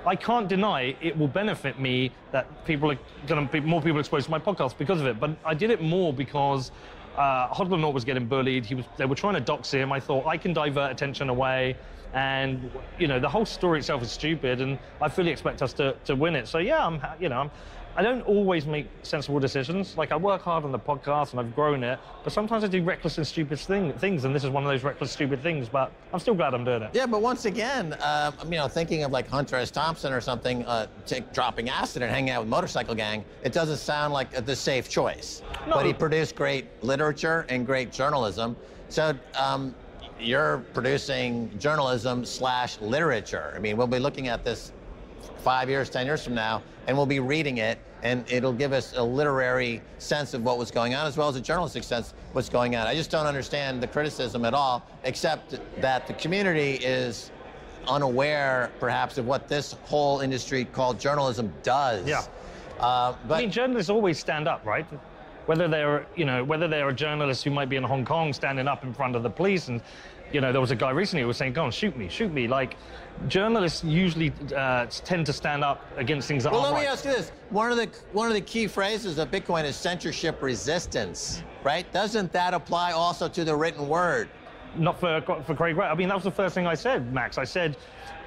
I 0.05 0.15
can't 0.15 0.47
deny 0.47 0.95
it 1.01 1.17
will 1.17 1.27
benefit 1.27 1.79
me 1.79 2.12
that 2.31 2.65
people 2.65 2.91
are 2.91 2.97
going 3.27 3.45
to 3.47 3.51
be 3.51 3.60
more 3.62 3.81
people 3.81 3.99
exposed 3.99 4.25
to 4.25 4.31
my 4.31 4.39
podcast 4.39 4.77
because 4.77 4.99
of 4.99 5.07
it. 5.07 5.19
But 5.19 5.31
I 5.45 5.53
did 5.53 5.69
it 5.69 5.81
more 5.81 6.12
because 6.12 6.71
uh, 7.17 7.54
Hodler 7.54 7.91
was 7.93 8.06
getting 8.06 8.26
bullied. 8.26 8.65
He 8.65 8.76
was 8.76 8.86
they 8.97 9.06
were 9.06 9.15
trying 9.15 9.34
to 9.36 9.39
dox 9.39 9.71
him. 9.71 9.91
I 9.91 10.00
thought 10.00 10.26
I 10.26 10.38
can 10.38 10.54
divert 10.54 10.91
attention 10.91 11.30
away, 11.30 11.76
and 12.13 12.71
you 12.97 13.08
know 13.08 13.19
the 13.19 13.30
whole 13.30 13.45
story 13.45 13.80
itself 13.80 14.02
is 14.02 14.12
stupid, 14.12 14.62
and 14.62 14.78
I 15.02 15.10
fully 15.10 15.32
expect 15.32 15.62
us 15.62 15.74
to, 15.74 15.95
to 16.06 16.15
win 16.15 16.36
it. 16.36 16.47
So 16.47 16.58
yeah, 16.58 16.86
I'm 16.86 17.02
you 17.19 17.30
know 17.30 17.41
I'm. 17.41 17.52
I 17.95 18.01
don't 18.01 18.21
always 18.21 18.65
make 18.65 18.88
sensible 19.04 19.39
decisions. 19.39 19.97
Like 19.97 20.12
I 20.12 20.15
work 20.15 20.41
hard 20.41 20.63
on 20.63 20.71
the 20.71 20.80
podcast 20.80 21.32
and 21.32 21.39
I've 21.39 21.54
grown 21.54 21.84
it, 21.84 21.99
but 22.23 22.32
sometimes 22.32 22.63
I 22.63 22.67
do 22.67 22.82
reckless 22.84 23.17
and 23.17 23.27
stupid 23.27 23.60
thing, 23.60 23.91
things, 23.93 24.23
and 24.23 24.34
this 24.34 24.43
is 24.43 24.49
one 24.49 24.63
of 24.63 24.69
those 24.69 24.84
reckless, 24.84 25.12
stupid 25.12 25.41
things. 25.43 25.67
But 25.67 25.91
I'm 26.13 26.19
still 26.19 26.34
glad 26.34 26.54
I'm 26.54 26.63
doing 26.63 26.84
it. 26.84 26.91
Yeah, 26.93 27.06
but 27.06 27.21
once 27.21 27.45
again, 27.45 27.95
um, 28.01 28.34
you 28.45 28.51
know, 28.51 28.67
thinking 28.69 29.04
of 29.04 29.12
like 29.12 29.27
Hunter 29.27 29.58
S. 29.58 29.71
Thompson 29.71 30.13
or 30.13 30.21
something, 30.21 30.65
uh, 30.65 30.88
dropping 31.34 31.69
acid 31.69 32.01
and 32.01 32.12
hanging 32.12 32.30
out 32.30 32.41
with 32.41 32.49
motorcycle 32.49 32.95
gang, 32.95 33.25
it 33.43 33.51
doesn't 33.51 33.77
sound 33.77 34.13
like 34.13 34.45
the 34.45 34.56
safe 34.56 34.89
choice. 34.89 35.41
No. 35.67 35.73
But 35.73 35.86
he 35.86 35.93
produced 35.93 36.36
great 36.36 36.67
literature 36.84 37.45
and 37.49 37.65
great 37.65 37.91
journalism. 37.91 38.56
So 38.88 39.13
um, 39.38 39.75
you're 40.19 40.60
producing 40.73 41.51
journalism 41.60 42.23
slash 42.23 42.80
literature. 42.80 43.54
I 43.56 43.60
mean, 43.60 43.75
we'll 43.75 43.88
be 43.88 43.99
looking 43.99 44.27
at 44.27 44.43
this 44.43 44.71
five 45.41 45.69
years, 45.69 45.89
ten 45.89 46.06
years 46.06 46.23
from 46.23 46.36
now, 46.36 46.62
and 46.88 46.95
we'll 46.95 47.06
be 47.06 47.19
reading 47.19 47.58
it, 47.58 47.80
and 48.04 48.23
it'll 48.32 48.54
give 48.54 48.73
us 48.73 48.93
a 48.95 49.04
literary 49.04 49.82
sense 49.97 50.34
of 50.34 50.43
what 50.43 50.58
was 50.58 50.71
going 50.71 50.95
on, 50.95 51.06
as 51.06 51.17
well 51.17 51.27
as 51.27 51.36
a 51.36 51.41
journalistic 51.41 51.84
sense 51.84 52.12
of 52.12 52.17
what's 52.34 52.49
going 52.49 52.75
on. 52.75 52.88
I 52.88 52.95
just 52.95 53.12
don't 53.12 53.25
understand 53.27 53.82
the 53.82 53.88
criticism 53.88 54.45
at 54.45 54.54
all, 54.54 54.86
except 55.04 55.60
that 55.82 56.08
the 56.08 56.13
community 56.13 56.73
is 56.75 57.32
unaware, 57.88 58.71
perhaps, 58.80 59.17
of 59.17 59.25
what 59.25 59.47
this 59.47 59.73
whole 59.84 60.21
industry 60.21 60.65
called 60.65 60.99
journalism 60.99 61.51
does. 61.63 62.08
Yeah. 62.08 62.23
Uh, 62.80 63.15
but 63.27 63.36
I 63.36 63.41
mean, 63.41 63.51
journalists 63.51 63.89
always 63.89 64.17
stand 64.19 64.47
up, 64.47 64.65
right? 64.65 64.86
whether 65.45 65.67
they're, 65.67 66.06
you 66.15 66.25
know, 66.25 66.43
whether 66.43 66.67
they're 66.67 66.89
a 66.89 66.93
journalist 66.93 67.43
who 67.43 67.51
might 67.51 67.69
be 67.69 67.75
in 67.75 67.84
Hong 67.84 68.06
Kong 68.06 68.32
standing 68.32 68.67
up 68.67 68.84
in 68.84 68.93
front 68.93 69.15
of 69.15 69.23
the 69.23 69.30
police 69.30 69.67
and, 69.67 69.82
you 70.33 70.41
know, 70.41 70.51
there 70.51 70.61
was 70.61 70.71
a 70.71 70.75
guy 70.75 70.91
recently 70.91 71.21
who 71.21 71.27
was 71.27 71.37
saying, 71.37 71.53
go 71.53 71.63
on, 71.63 71.71
shoot 71.71 71.95
me, 71.97 72.07
shoot 72.07 72.33
me. 72.33 72.47
Like, 72.47 72.77
journalists 73.27 73.83
usually 73.83 74.33
uh, 74.55 74.85
tend 74.87 75.25
to 75.25 75.33
stand 75.33 75.63
up 75.63 75.85
against 75.97 76.27
things 76.27 76.43
that 76.43 76.51
Well, 76.51 76.61
aren't 76.61 76.73
let 76.73 76.81
me 76.81 76.87
right. 76.87 76.93
ask 76.93 77.05
you 77.05 77.11
this: 77.11 77.31
one 77.49 77.71
of 77.71 77.77
the 77.77 77.89
one 78.13 78.27
of 78.27 78.33
the 78.33 78.41
key 78.41 78.67
phrases 78.67 79.17
of 79.17 79.29
Bitcoin 79.29 79.63
is 79.65 79.75
censorship 79.75 80.41
resistance, 80.41 81.43
right? 81.63 81.91
Doesn't 81.91 82.31
that 82.31 82.53
apply 82.53 82.91
also 82.91 83.27
to 83.27 83.43
the 83.43 83.55
written 83.55 83.87
word? 83.87 84.29
not 84.77 84.97
for 84.99 85.21
for 85.45 85.53
Craig 85.53 85.75
Wright. 85.75 85.91
I 85.91 85.95
mean, 85.95 86.07
that 86.07 86.15
was 86.15 86.23
the 86.23 86.31
first 86.31 86.55
thing 86.55 86.65
I 86.65 86.75
said, 86.75 87.13
Max. 87.13 87.37
I 87.37 87.43
said, 87.43 87.75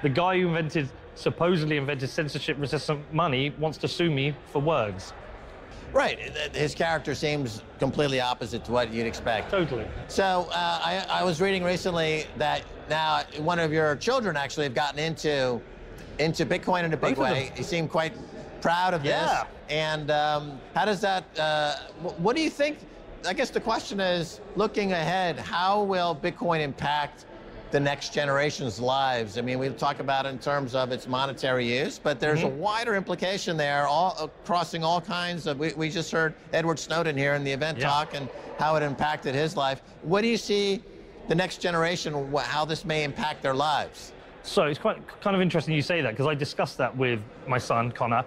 the 0.03 0.09
guy 0.09 0.39
who 0.39 0.47
invented, 0.49 0.89
supposedly 1.15 1.77
invented 1.77 2.07
censorship-resistant 2.07 3.11
money, 3.11 3.49
wants 3.57 3.79
to 3.79 3.87
sue 3.87 4.11
me 4.11 4.35
for 4.51 4.61
words. 4.61 5.13
Right. 5.95 6.19
His 6.53 6.75
character 6.75 7.15
seems 7.15 7.61
completely 7.79 8.19
opposite 8.19 8.65
to 8.65 8.71
what 8.73 8.91
you'd 8.91 9.05
expect. 9.05 9.49
Totally. 9.49 9.87
So 10.09 10.49
uh, 10.51 10.53
I, 10.83 11.05
I 11.09 11.23
was 11.23 11.39
reading 11.39 11.63
recently 11.63 12.25
that 12.37 12.63
now 12.89 13.21
one 13.39 13.59
of 13.59 13.71
your 13.71 13.95
children 13.95 14.35
actually 14.35 14.65
have 14.65 14.73
gotten 14.73 14.99
into 14.99 15.61
into 16.19 16.45
Bitcoin 16.45 16.83
in 16.83 16.93
a 16.93 16.97
big 16.97 17.15
Both 17.15 17.17
way. 17.23 17.45
them. 17.47 17.57
You 17.57 17.63
seem 17.63 17.87
quite 17.87 18.13
proud 18.59 18.93
of 18.93 19.05
Yeah. 19.05 19.43
this. 19.43 19.45
And 19.69 20.11
um, 20.11 20.59
how 20.73 20.83
does 20.83 20.99
that? 20.99 21.23
Uh, 21.39 21.75
what 22.17 22.35
do 22.35 22.41
you 22.41 22.49
think? 22.49 22.77
I 23.25 23.33
guess 23.33 23.49
the 23.49 23.61
question 23.61 24.01
is, 24.01 24.41
looking 24.57 24.91
ahead, 24.91 25.39
how 25.39 25.81
will 25.81 26.13
Bitcoin 26.13 26.59
impact 26.59 27.25
the 27.75 27.79
next 27.81 28.13
generation's 28.13 28.79
lives? 28.79 29.37
I 29.37 29.41
mean, 29.41 29.59
we 29.59 29.67
talk 29.67 29.99
about 29.99 30.25
it 30.25 30.29
in 30.29 30.39
terms 30.39 30.75
of 30.75 30.93
its 30.93 31.07
monetary 31.09 31.77
use, 31.77 31.99
but 31.99 32.21
there's 32.21 32.41
a 32.41 32.47
wider 32.47 32.95
implication 32.95 33.57
there, 33.57 33.85
all 33.85 34.15
uh, 34.17 34.27
crossing 34.45 34.81
all 34.81 35.01
kinds 35.01 35.45
of. 35.45 35.59
We, 35.59 35.73
we 35.73 35.89
just 35.89 36.09
heard 36.09 36.35
Edward 36.53 36.79
Snowden 36.79 37.17
here 37.17 37.33
in 37.33 37.43
the 37.43 37.51
event 37.51 37.77
Yeah. 37.77 37.89
talk 37.89 38.13
and 38.13 38.29
how 38.57 38.77
it 38.77 38.83
impacted 38.83 39.35
his 39.35 39.57
life. 39.57 39.81
What 40.03 40.21
do 40.21 40.29
you 40.29 40.37
see 40.37 40.81
the 41.27 41.35
next 41.35 41.57
generation, 41.57 42.33
how 42.37 42.63
this 42.63 42.85
may 42.85 43.03
impact 43.03 43.43
their 43.43 43.53
lives? 43.53 44.13
So 44.43 44.63
it's 44.63 44.79
quite 44.79 45.05
kind 45.19 45.35
of 45.35 45.41
interesting 45.41 45.73
you 45.73 45.81
say 45.81 45.99
that 45.99 46.11
because 46.11 46.27
I 46.27 46.33
discussed 46.33 46.77
that 46.77 46.95
with 46.95 47.19
my 47.45 47.57
son 47.57 47.91
Connor. 47.91 48.23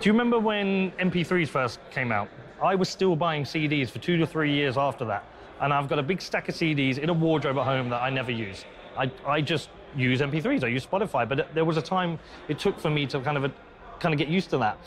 Do 0.00 0.08
you 0.08 0.12
remember 0.12 0.40
when 0.40 0.90
MP3s 0.98 1.46
first 1.46 1.78
came 1.92 2.10
out? 2.10 2.28
I 2.60 2.74
was 2.74 2.88
still 2.88 3.14
buying 3.14 3.44
CDs 3.44 3.90
for 3.90 4.00
two 4.00 4.16
to 4.16 4.26
three 4.26 4.52
years 4.52 4.76
after 4.76 5.04
that, 5.04 5.24
and 5.60 5.72
I've 5.72 5.88
got 5.88 5.98
a 5.98 6.02
big 6.02 6.20
stack 6.20 6.48
of 6.48 6.54
CDs 6.54 6.98
in 6.98 7.08
a 7.08 7.12
wardrobe 7.12 7.58
at 7.58 7.64
home 7.64 7.90
that 7.90 8.02
I 8.02 8.10
never 8.10 8.32
use. 8.32 8.64
I, 8.96 9.10
I 9.26 9.40
just 9.40 9.68
use 9.96 10.20
MP3s. 10.20 10.64
I 10.64 10.68
use 10.68 10.86
Spotify, 10.86 11.28
but 11.28 11.54
there 11.54 11.64
was 11.64 11.76
a 11.76 11.82
time 11.82 12.18
it 12.48 12.58
took 12.58 12.78
for 12.78 12.90
me 12.90 13.06
to 13.06 13.20
kind 13.20 13.36
of 13.36 13.44
uh, 13.44 13.48
kind 13.98 14.12
of 14.14 14.18
get 14.18 14.28
used 14.28 14.50
to 14.50 14.58
that. 14.58 14.78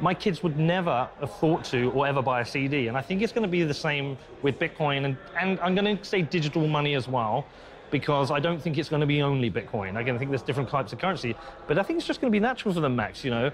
My 0.00 0.14
kids 0.14 0.42
would 0.42 0.58
never 0.58 1.08
have 1.20 1.34
thought 1.36 1.64
to 1.66 1.90
or 1.92 2.06
ever 2.06 2.22
buy 2.22 2.40
a 2.40 2.46
CD, 2.46 2.88
and 2.88 2.96
I 2.96 3.02
think 3.02 3.22
it's 3.22 3.32
going 3.32 3.44
to 3.44 3.48
be 3.48 3.62
the 3.62 3.74
same 3.74 4.16
with 4.42 4.58
Bitcoin, 4.58 5.04
and, 5.04 5.16
and 5.38 5.60
I'm 5.60 5.74
going 5.74 5.96
to 5.96 6.04
say 6.04 6.22
digital 6.22 6.66
money 6.66 6.94
as 6.94 7.06
well 7.06 7.46
because 7.90 8.30
I 8.30 8.40
don't 8.40 8.60
think 8.60 8.78
it's 8.78 8.88
going 8.88 9.00
to 9.00 9.06
be 9.06 9.20
only 9.20 9.50
Bitcoin. 9.50 9.96
I 9.96 10.18
think 10.18 10.30
there's 10.30 10.42
different 10.42 10.70
types 10.70 10.94
of 10.94 10.98
currency, 10.98 11.36
but 11.68 11.78
I 11.78 11.82
think 11.82 11.98
it's 11.98 12.06
just 12.06 12.22
going 12.22 12.32
to 12.32 12.34
be 12.34 12.40
natural 12.40 12.72
for 12.72 12.80
them, 12.80 12.96
Max. 12.96 13.22
You 13.22 13.30
know, 13.30 13.50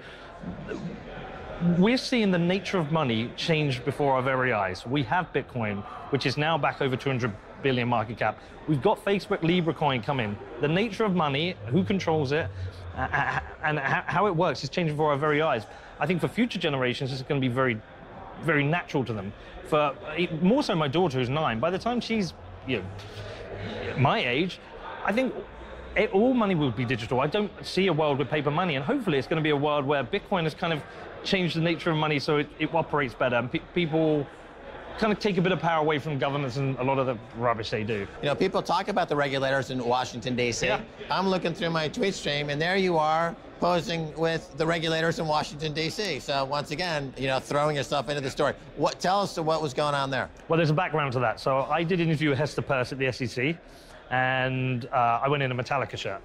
we're 1.76 1.96
seeing 1.96 2.30
the 2.30 2.38
nature 2.38 2.78
of 2.78 2.92
money 2.92 3.30
change 3.36 3.84
before 3.84 4.12
our 4.14 4.22
very 4.22 4.52
eyes. 4.52 4.86
We 4.86 5.02
have 5.04 5.32
Bitcoin, 5.32 5.82
which 6.10 6.24
is 6.24 6.36
now 6.36 6.56
back 6.56 6.80
over 6.80 6.96
200 6.96 7.32
billion 7.62 7.88
market 7.88 8.16
cap. 8.18 8.38
We've 8.68 8.80
got 8.80 9.04
Facebook 9.04 9.42
Libra 9.42 9.74
coin 9.74 10.00
coming. 10.02 10.38
The 10.60 10.68
nature 10.68 11.04
of 11.04 11.14
money, 11.14 11.56
who 11.66 11.82
controls 11.82 12.30
it, 12.30 12.48
uh, 12.96 13.00
uh, 13.00 13.40
and 13.64 13.78
how 13.78 14.26
it 14.26 14.36
works 14.36 14.62
is 14.62 14.70
changing 14.70 14.94
before 14.94 15.10
our 15.10 15.18
very 15.18 15.42
eyes. 15.42 15.64
I 15.98 16.06
think 16.06 16.20
for 16.20 16.28
future 16.28 16.60
generations, 16.60 17.12
it's 17.12 17.22
going 17.22 17.40
to 17.40 17.48
be 17.48 17.52
very, 17.52 17.80
very 18.42 18.62
natural 18.62 19.04
to 19.04 19.12
them. 19.12 19.32
For 19.68 19.78
uh, 19.78 19.94
more 20.40 20.62
so, 20.62 20.76
my 20.76 20.88
daughter 20.88 21.18
who's 21.18 21.28
nine. 21.28 21.58
By 21.58 21.70
the 21.70 21.78
time 21.78 22.00
she's, 22.00 22.34
you 22.68 22.78
know, 22.78 22.84
my 23.98 24.24
age, 24.24 24.60
I 25.04 25.12
think 25.12 25.34
it, 25.96 26.12
all 26.12 26.34
money 26.34 26.54
will 26.54 26.70
be 26.70 26.84
digital. 26.84 27.20
I 27.20 27.26
don't 27.26 27.50
see 27.66 27.88
a 27.88 27.92
world 27.92 28.18
with 28.18 28.30
paper 28.30 28.50
money, 28.50 28.76
and 28.76 28.84
hopefully, 28.84 29.18
it's 29.18 29.26
going 29.26 29.42
to 29.42 29.42
be 29.42 29.50
a 29.50 29.56
world 29.56 29.84
where 29.84 30.04
Bitcoin 30.04 30.46
is 30.46 30.54
kind 30.54 30.72
of 30.72 30.82
changed 31.28 31.56
the 31.56 31.60
nature 31.60 31.90
of 31.90 31.96
money 31.96 32.18
so 32.18 32.38
it, 32.38 32.48
it 32.58 32.74
operates 32.74 33.14
better, 33.14 33.36
and 33.36 33.52
pe- 33.52 33.60
people 33.74 34.26
kind 34.98 35.12
of 35.12 35.20
take 35.20 35.38
a 35.38 35.42
bit 35.42 35.52
of 35.52 35.60
power 35.60 35.80
away 35.80 35.98
from 35.98 36.18
governments 36.18 36.56
and 36.56 36.76
a 36.78 36.82
lot 36.82 36.98
of 36.98 37.06
the 37.06 37.16
rubbish 37.36 37.70
they 37.70 37.84
do. 37.84 38.06
You 38.20 38.28
know, 38.28 38.34
people 38.34 38.60
talk 38.62 38.88
about 38.88 39.08
the 39.08 39.14
regulators 39.14 39.70
in 39.70 39.84
Washington, 39.84 40.34
D.C. 40.34 40.66
Yeah. 40.66 40.80
I'm 41.08 41.28
looking 41.28 41.54
through 41.54 41.70
my 41.70 41.86
tweet 41.88 42.14
stream, 42.14 42.50
and 42.50 42.60
there 42.60 42.76
you 42.76 42.98
are 42.98 43.36
posing 43.60 44.12
with 44.16 44.56
the 44.56 44.66
regulators 44.66 45.20
in 45.20 45.26
Washington, 45.28 45.72
D.C. 45.72 46.18
So 46.20 46.44
once 46.44 46.72
again, 46.72 47.12
you 47.16 47.28
know, 47.28 47.38
throwing 47.38 47.76
yourself 47.76 48.08
into 48.08 48.20
the 48.20 48.30
story. 48.30 48.54
What? 48.76 48.98
Tell 48.98 49.20
us 49.20 49.38
what 49.38 49.62
was 49.62 49.72
going 49.72 49.94
on 49.94 50.10
there. 50.10 50.28
Well, 50.48 50.56
there's 50.56 50.70
a 50.70 50.74
background 50.74 51.12
to 51.12 51.20
that. 51.20 51.38
So 51.38 51.60
I 51.70 51.84
did 51.84 52.00
interview 52.00 52.32
Hester 52.34 52.62
Peirce 52.62 52.92
at 52.92 52.98
the 52.98 53.12
SEC, 53.12 53.56
and 54.10 54.86
uh, 54.86 55.20
I 55.22 55.28
went 55.28 55.42
in 55.44 55.52
a 55.52 55.54
Metallica 55.54 55.96
shirt. 55.96 56.20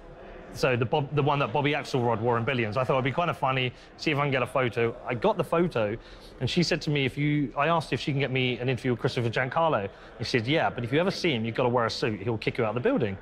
So 0.54 0.76
the 0.76 0.84
Bob, 0.84 1.12
the 1.16 1.22
one 1.22 1.40
that 1.40 1.52
Bobby 1.52 1.72
Axelrod 1.72 2.20
wore 2.20 2.38
in 2.38 2.44
Billions. 2.44 2.76
I 2.76 2.84
thought 2.84 2.94
it'd 2.94 3.04
be 3.04 3.10
kind 3.10 3.28
of 3.28 3.36
funny, 3.36 3.72
see 3.96 4.12
if 4.12 4.18
I 4.18 4.22
can 4.22 4.30
get 4.30 4.42
a 4.42 4.46
photo. 4.46 4.94
I 5.04 5.14
got 5.14 5.36
the 5.36 5.42
photo, 5.44 5.96
and 6.40 6.48
she 6.48 6.62
said 6.62 6.80
to 6.82 6.90
me, 6.90 7.04
if 7.04 7.18
you, 7.18 7.52
I 7.58 7.66
asked 7.66 7.92
if 7.92 8.00
she 8.00 8.12
can 8.12 8.20
get 8.20 8.30
me 8.30 8.58
an 8.58 8.68
interview 8.68 8.92
with 8.92 9.00
Christopher 9.00 9.30
Giancarlo. 9.30 9.88
He 10.18 10.24
said, 10.24 10.46
yeah, 10.46 10.70
but 10.70 10.84
if 10.84 10.92
you 10.92 11.00
ever 11.00 11.10
see 11.10 11.32
him, 11.32 11.44
you've 11.44 11.56
got 11.56 11.64
to 11.64 11.68
wear 11.68 11.86
a 11.86 11.90
suit. 11.90 12.20
He'll 12.20 12.38
kick 12.38 12.58
you 12.58 12.64
out 12.64 12.76
of 12.76 12.82
the 12.82 12.88
building. 12.88 13.18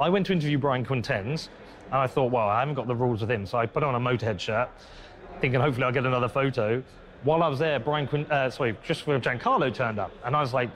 I 0.00 0.08
went 0.08 0.26
to 0.26 0.32
interview 0.32 0.58
Brian 0.58 0.84
Quintenz, 0.84 1.48
and 1.86 1.94
I 1.94 2.08
thought, 2.08 2.32
well, 2.32 2.48
I 2.48 2.58
haven't 2.58 2.74
got 2.74 2.88
the 2.88 2.96
rules 2.96 3.20
with 3.20 3.30
him, 3.30 3.46
so 3.46 3.58
I 3.58 3.66
put 3.66 3.84
on 3.84 3.94
a 3.94 4.00
Motorhead 4.00 4.40
shirt, 4.40 4.68
thinking 5.40 5.60
hopefully 5.60 5.84
I'll 5.84 5.92
get 5.92 6.04
another 6.04 6.28
photo. 6.28 6.82
While 7.22 7.44
I 7.44 7.48
was 7.48 7.60
there, 7.60 7.78
Brian 7.78 8.08
Quin- 8.08 8.26
uh, 8.28 8.50
sorry, 8.50 8.72
Christopher 8.84 9.20
Giancarlo 9.20 9.72
turned 9.72 10.00
up, 10.00 10.10
and 10.24 10.34
I 10.34 10.40
was 10.40 10.52
like, 10.52 10.70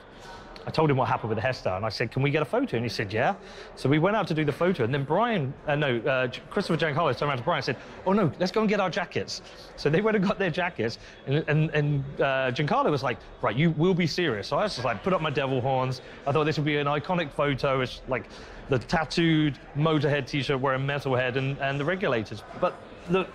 I 0.67 0.69
told 0.69 0.91
him 0.91 0.97
what 0.97 1.07
happened 1.07 1.29
with 1.29 1.37
the 1.37 1.41
Hester, 1.41 1.69
and 1.69 1.85
I 1.85 1.89
said, 1.89 2.11
"Can 2.11 2.21
we 2.21 2.29
get 2.29 2.41
a 2.41 2.45
photo?" 2.45 2.75
And 2.75 2.85
he 2.85 2.89
said, 2.89 3.13
"Yeah." 3.13 3.35
So 3.75 3.87
we 3.87 3.99
went 3.99 4.17
out 4.17 4.27
to 4.27 4.33
do 4.33 4.43
the 4.43 4.51
photo, 4.51 4.83
and 4.83 4.93
then 4.93 5.05
Brian, 5.05 5.53
uh, 5.65 5.75
no, 5.75 5.97
uh, 5.99 6.27
Christopher 6.49 6.77
Giancarlo 6.77 7.17
turned 7.17 7.29
around 7.29 7.37
to 7.37 7.43
Brian 7.43 7.59
and 7.59 7.65
said, 7.65 7.77
"Oh 8.05 8.11
no, 8.11 8.29
let's 8.37 8.51
go 8.51 8.59
and 8.59 8.69
get 8.69 8.81
our 8.81 8.89
jackets." 8.89 9.41
So 9.77 9.89
they 9.89 10.01
went 10.01 10.17
and 10.17 10.27
got 10.27 10.37
their 10.37 10.49
jackets, 10.49 10.99
and 11.25 11.45
and, 11.47 11.69
and 11.69 12.03
uh, 12.19 12.51
Giancarlo 12.51 12.91
was 12.91 13.01
like, 13.01 13.17
"Right, 13.41 13.55
you 13.55 13.71
will 13.71 13.93
be 13.93 14.07
serious." 14.07 14.49
So 14.49 14.57
I 14.57 14.63
was 14.63 14.75
just 14.75 14.83
like, 14.83 15.03
put 15.03 15.13
up 15.13 15.21
my 15.21 15.29
devil 15.29 15.61
horns. 15.61 16.01
I 16.27 16.33
thought 16.33 16.43
this 16.43 16.57
would 16.57 16.65
be 16.65 16.77
an 16.77 16.87
iconic 16.87 17.31
photo. 17.31 17.79
It's 17.79 18.01
like 18.09 18.25
the 18.67 18.77
tattooed 18.77 19.57
Motorhead 19.77 20.27
T-shirt 20.27 20.59
wearing 20.59 20.85
Metalhead 20.85 21.37
and, 21.37 21.57
and 21.59 21.79
the 21.79 21.85
regulators. 21.85 22.43
But 22.59 22.75
the 23.09 23.25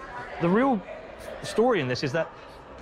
the 0.42 0.50
real 0.50 0.82
story 1.42 1.80
in 1.80 1.88
this 1.88 2.02
is 2.02 2.12
that 2.12 2.30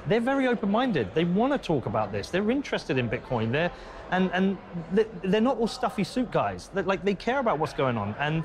they're 0.08 0.20
very 0.20 0.46
open-minded. 0.48 1.14
They 1.14 1.24
want 1.24 1.52
to 1.52 1.58
talk 1.58 1.86
about 1.86 2.10
this. 2.10 2.30
They're 2.30 2.50
interested 2.50 2.98
in 2.98 3.08
Bitcoin. 3.08 3.52
They're 3.52 3.70
and 4.10 4.30
and 4.32 4.58
they- 4.92 5.06
they're 5.24 5.40
not 5.40 5.58
all 5.58 5.66
stuffy 5.66 6.04
suit 6.04 6.30
guys. 6.30 6.70
They're, 6.74 6.82
like 6.84 7.04
they 7.04 7.14
care 7.14 7.38
about 7.38 7.58
what's 7.58 7.72
going 7.72 7.96
on, 7.96 8.14
and 8.18 8.44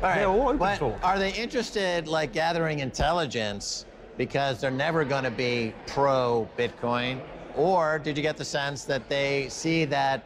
they're 0.00 0.26
all 0.28 0.48
open 0.48 0.58
but 0.58 0.78
talk. 0.78 0.98
are 1.02 1.18
they 1.18 1.32
interested, 1.32 2.06
like 2.08 2.32
gathering 2.32 2.80
intelligence, 2.80 3.86
because 4.16 4.60
they're 4.60 4.70
never 4.70 5.04
going 5.04 5.24
to 5.24 5.30
be 5.30 5.74
pro 5.86 6.48
Bitcoin, 6.58 7.20
or 7.56 7.98
did 7.98 8.16
you 8.16 8.22
get 8.22 8.36
the 8.36 8.44
sense 8.44 8.84
that 8.84 9.08
they 9.08 9.48
see 9.48 9.84
that 9.86 10.22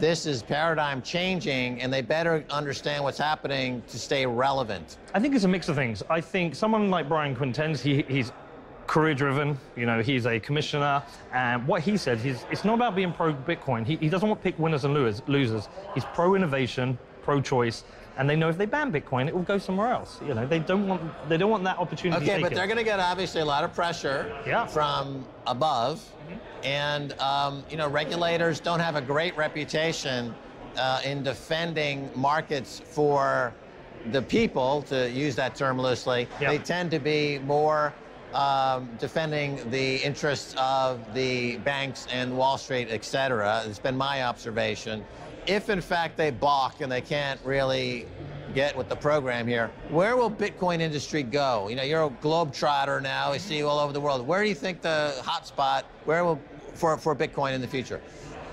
this 0.00 0.26
is 0.26 0.42
paradigm 0.42 1.00
changing 1.00 1.80
and 1.80 1.92
they 1.92 2.02
better 2.02 2.44
understand 2.50 3.02
what's 3.04 3.18
happening 3.18 3.82
to 3.88 3.98
stay 3.98 4.26
relevant? 4.26 4.98
I 5.14 5.20
think 5.20 5.34
it's 5.34 5.44
a 5.44 5.48
mix 5.48 5.68
of 5.68 5.76
things. 5.76 6.02
I 6.10 6.20
think 6.20 6.54
someone 6.54 6.90
like 6.90 7.08
Brian 7.08 7.34
Quintens, 7.34 7.80
he, 7.80 8.02
he's 8.08 8.32
career 8.86 9.14
driven. 9.14 9.58
You 9.76 9.86
know, 9.86 10.02
he's 10.02 10.26
a 10.26 10.38
commissioner, 10.40 11.02
and 11.32 11.66
what 11.66 11.82
he 11.82 11.96
said 11.96 12.24
is 12.24 12.44
it's 12.50 12.64
not 12.64 12.74
about 12.74 12.94
being 12.94 13.12
pro 13.12 13.34
Bitcoin. 13.34 13.84
He, 13.86 13.96
he 13.96 14.08
doesn't 14.08 14.28
want 14.28 14.40
to 14.40 14.44
pick 14.44 14.58
winners 14.58 14.84
and 14.84 14.94
losers. 14.94 15.68
He's 15.94 16.04
pro 16.04 16.34
innovation, 16.34 16.98
pro 17.22 17.40
choice, 17.40 17.84
and 18.18 18.28
they 18.28 18.36
know 18.36 18.48
if 18.48 18.56
they 18.56 18.66
ban 18.66 18.92
Bitcoin, 18.92 19.28
it 19.28 19.34
will 19.34 19.42
go 19.42 19.58
somewhere 19.58 19.88
else. 19.88 20.18
You 20.26 20.34
know, 20.34 20.46
they 20.46 20.58
don't 20.58 20.86
want 20.86 21.02
they 21.28 21.36
don't 21.36 21.50
want 21.50 21.64
that 21.64 21.78
opportunity. 21.78 22.24
Okay, 22.30 22.40
but 22.40 22.54
they're 22.54 22.66
going 22.66 22.78
to 22.78 22.84
get 22.84 23.00
obviously 23.00 23.40
a 23.40 23.44
lot 23.44 23.64
of 23.64 23.74
pressure 23.74 24.34
Yeah. 24.46 24.66
from 24.66 25.26
above, 25.46 26.04
and 26.62 27.12
um, 27.20 27.64
you 27.70 27.76
know 27.76 27.88
regulators 27.88 28.60
don't 28.60 28.80
have 28.80 28.96
a 28.96 29.02
great 29.02 29.36
reputation 29.36 30.34
uh, 30.76 31.00
in 31.04 31.22
defending 31.22 32.10
markets 32.14 32.80
for 32.84 33.52
the 34.12 34.22
people, 34.22 34.82
to 34.82 35.10
use 35.10 35.34
that 35.34 35.56
term 35.56 35.80
loosely. 35.80 36.28
They 36.38 36.58
tend 36.58 36.92
to 36.92 37.00
be 37.00 37.40
more 37.40 37.92
um, 38.34 38.88
defending 38.98 39.70
the 39.70 39.96
interests 39.96 40.54
of 40.58 41.14
the 41.14 41.56
banks 41.58 42.06
and 42.12 42.36
Wall 42.36 42.58
Street, 42.58 42.88
et 42.90 43.04
cetera. 43.04 43.62
It's 43.66 43.78
been 43.78 43.96
my 43.96 44.24
observation. 44.24 45.04
If 45.46 45.70
in 45.70 45.80
fact 45.80 46.16
they 46.16 46.30
balk 46.30 46.80
and 46.80 46.90
they 46.90 47.00
can't 47.00 47.40
really 47.44 48.06
get 48.54 48.76
with 48.76 48.88
the 48.88 48.96
program 48.96 49.46
here, 49.46 49.70
where 49.90 50.16
will 50.16 50.30
Bitcoin 50.30 50.80
industry 50.80 51.22
go? 51.22 51.68
You 51.68 51.76
know, 51.76 51.82
you're 51.82 52.04
a 52.04 52.10
globetrotter 52.10 53.00
now. 53.02 53.32
I 53.32 53.38
see 53.38 53.58
you 53.58 53.68
all 53.68 53.78
over 53.78 53.92
the 53.92 54.00
world. 54.00 54.26
Where 54.26 54.42
do 54.42 54.48
you 54.48 54.54
think 54.54 54.80
the 54.80 55.14
hot 55.24 55.46
spot? 55.46 55.84
Where 56.04 56.24
will 56.24 56.40
for 56.74 56.98
for 56.98 57.14
Bitcoin 57.14 57.52
in 57.54 57.60
the 57.60 57.68
future? 57.68 58.00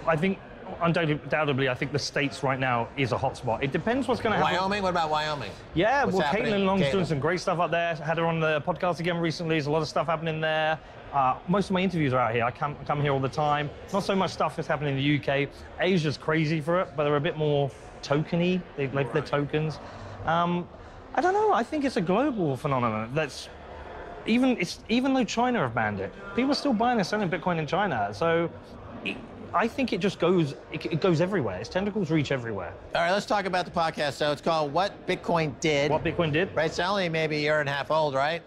I 0.05 0.15
think 0.15 0.39
undoubtedly, 0.81 1.69
I 1.69 1.73
think 1.73 1.91
the 1.91 1.99
states 1.99 2.43
right 2.43 2.59
now 2.59 2.87
is 2.97 3.11
a 3.11 3.17
hotspot. 3.17 3.63
It 3.63 3.71
depends 3.71 4.07
what's 4.07 4.21
going 4.21 4.33
to 4.33 4.39
happen. 4.39 4.57
Wyoming? 4.57 4.83
What 4.83 4.89
about 4.89 5.09
Wyoming? 5.09 5.51
Yeah, 5.73 6.03
What's 6.03 6.17
well, 6.17 6.25
happening? 6.27 6.53
Caitlin 6.53 6.65
Long's 6.65 6.83
Caitlin. 6.83 6.91
doing 6.91 7.05
some 7.05 7.19
great 7.19 7.39
stuff 7.39 7.59
up 7.59 7.71
there. 7.71 7.95
Had 7.95 8.17
her 8.17 8.25
on 8.25 8.39
the 8.39 8.61
podcast 8.61 8.99
again 8.99 9.17
recently. 9.17 9.55
There's 9.55 9.67
a 9.67 9.71
lot 9.71 9.81
of 9.81 9.87
stuff 9.87 10.07
happening 10.07 10.41
there. 10.41 10.79
Uh, 11.13 11.37
most 11.47 11.65
of 11.65 11.71
my 11.71 11.81
interviews 11.81 12.11
are 12.13 12.19
out 12.19 12.33
here. 12.33 12.43
I 12.43 12.51
come, 12.51 12.75
come 12.85 13.01
here 13.01 13.11
all 13.13 13.19
the 13.19 13.29
time. 13.29 13.69
Not 13.91 14.03
so 14.03 14.15
much 14.15 14.31
stuff 14.31 14.57
is 14.57 14.65
happening 14.65 14.97
in 14.97 15.03
the 15.03 15.43
UK. 15.43 15.49
Asia's 15.79 16.17
crazy 16.17 16.59
for 16.59 16.81
it, 16.81 16.89
but 16.95 17.03
they're 17.03 17.15
a 17.15 17.21
bit 17.21 17.37
more 17.37 17.69
tokeny. 18.01 18.61
They 18.77 18.87
like 18.87 19.13
their 19.13 19.21
tokens. 19.21 19.79
Um, 20.25 20.67
I 21.15 21.21
don't 21.21 21.33
know. 21.33 21.53
I 21.53 21.63
think 21.63 21.85
it's 21.85 21.97
a 21.97 22.01
global 22.01 22.57
phenomenon. 22.57 23.11
That's 23.13 23.47
even 24.25 24.57
it's 24.59 24.79
even 24.89 25.13
though 25.13 25.23
China 25.23 25.59
have 25.59 25.75
banned 25.75 25.99
it, 25.99 26.11
people 26.35 26.51
are 26.51 26.55
still 26.55 26.73
buying 26.73 26.97
and 26.97 27.05
selling 27.05 27.29
Bitcoin 27.29 27.59
in 27.59 27.67
China. 27.67 28.09
So 28.13 28.49
it, 29.05 29.17
I 29.53 29.67
think 29.67 29.93
it 29.93 29.99
just 29.99 30.19
goes 30.19 30.53
it, 30.71 30.85
it 30.85 31.01
goes 31.01 31.21
everywhere. 31.21 31.59
Its 31.59 31.69
tentacles 31.69 32.09
reach 32.09 32.31
everywhere. 32.31 32.73
All 32.95 33.01
right, 33.01 33.11
let's 33.11 33.25
talk 33.25 33.45
about 33.45 33.65
the 33.65 33.71
podcast. 33.71 34.13
So 34.13 34.31
it's 34.31 34.41
called 34.41 34.73
What 34.73 35.05
Bitcoin 35.07 35.59
Did. 35.59 35.91
What 35.91 36.03
Bitcoin 36.03 36.31
did? 36.33 36.53
Right, 36.55 36.65
it's 36.65 36.79
only 36.79 37.07
maybe 37.09 37.37
a 37.37 37.39
year 37.39 37.59
and 37.59 37.69
a 37.69 37.71
half 37.71 37.91
old, 37.91 38.15
right? 38.15 38.41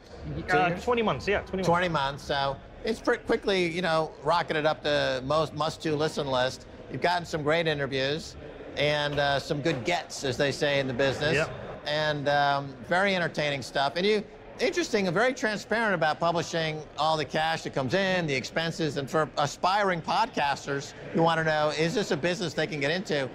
Uh, 0.51 0.71
20 0.71 1.03
months, 1.03 1.29
yeah, 1.29 1.41
20 1.43 1.57
months. 1.59 1.69
20 1.69 1.89
months. 1.89 2.25
So 2.25 2.57
it's 2.85 3.01
pretty 3.01 3.23
quickly, 3.25 3.67
you 3.71 3.83
know, 3.83 4.11
rocketed 4.25 4.67
up 4.67 4.83
the 4.83 5.23
most 5.25 5.55
must-to 5.55 5.95
listen 5.95 6.27
list. 6.27 6.67
You've 6.91 7.01
gotten 7.03 7.25
some 7.25 7.43
great 7.43 7.67
interviews 7.69 8.35
and 8.77 9.19
uh, 9.21 9.39
some 9.39 9.61
good 9.61 9.85
gets, 9.85 10.25
as 10.25 10.37
they 10.37 10.51
say 10.53 10.81
in 10.81 10.87
the 10.89 10.93
business, 10.95 11.35
Yep. 11.35 11.51
and 11.87 12.29
um, 12.29 12.75
very 12.89 13.15
entertaining 13.15 13.63
stuff. 13.63 13.95
And 13.97 14.05
you, 14.05 14.23
interesting 14.61 15.07
and 15.07 15.15
very 15.15 15.33
transparent 15.35 15.95
about 15.95 16.19
publishing 16.21 16.81
all 16.99 17.17
the 17.17 17.25
cash 17.25 17.63
that 17.63 17.75
comes 17.75 17.95
in, 17.95 18.27
the 18.27 18.35
expenses, 18.35 18.97
and 18.97 19.09
for 19.11 19.29
aspiring 19.39 20.01
podcasters 20.01 20.93
who 21.13 21.23
want 21.23 21.39
to 21.39 21.45
know, 21.45 21.73
is 21.79 21.95
this 21.95 22.11
a 22.11 22.17
business 22.17 22.55
they 22.55 22.67
can 22.67 22.81
get 22.81 22.91
into? 22.91 23.29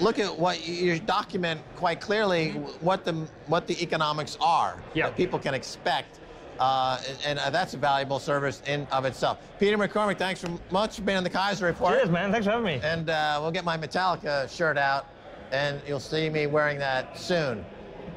Look 0.00 0.18
at 0.18 0.36
what 0.36 0.66
you 0.66 0.98
document 0.98 1.60
quite 1.76 2.00
clearly 2.00 2.50
what 2.80 3.04
the 3.04 3.12
what 3.46 3.66
the 3.68 3.80
economics 3.80 4.36
are 4.40 4.82
Yeah. 4.94 5.06
that 5.06 5.16
people 5.16 5.38
can 5.38 5.54
expect. 5.54 6.18
Uh, 6.58 7.00
and 7.24 7.38
uh, 7.38 7.50
that's 7.50 7.74
a 7.74 7.76
valuable 7.76 8.18
service 8.18 8.60
in 8.66 8.84
of 8.90 9.04
itself. 9.04 9.38
Peter 9.60 9.78
McCormack, 9.78 10.18
thanks 10.18 10.40
so 10.40 10.58
much 10.72 10.96
for 10.96 11.02
being 11.02 11.16
on 11.16 11.22
the 11.22 11.30
Keiser 11.30 11.62
Report. 11.62 11.94
Cheers, 11.94 12.10
man. 12.10 12.32
Thanks 12.32 12.46
for 12.46 12.50
having 12.50 12.66
me. 12.66 12.80
And 12.82 13.08
uh, 13.08 13.38
we'll 13.40 13.52
get 13.52 13.64
my 13.64 13.78
Metallica 13.78 14.50
shirt 14.50 14.76
out, 14.76 15.06
and 15.52 15.80
you'll 15.86 16.00
see 16.00 16.28
me 16.28 16.48
wearing 16.48 16.76
that 16.80 17.16
soon. 17.16 17.64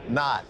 Not. 0.09 0.43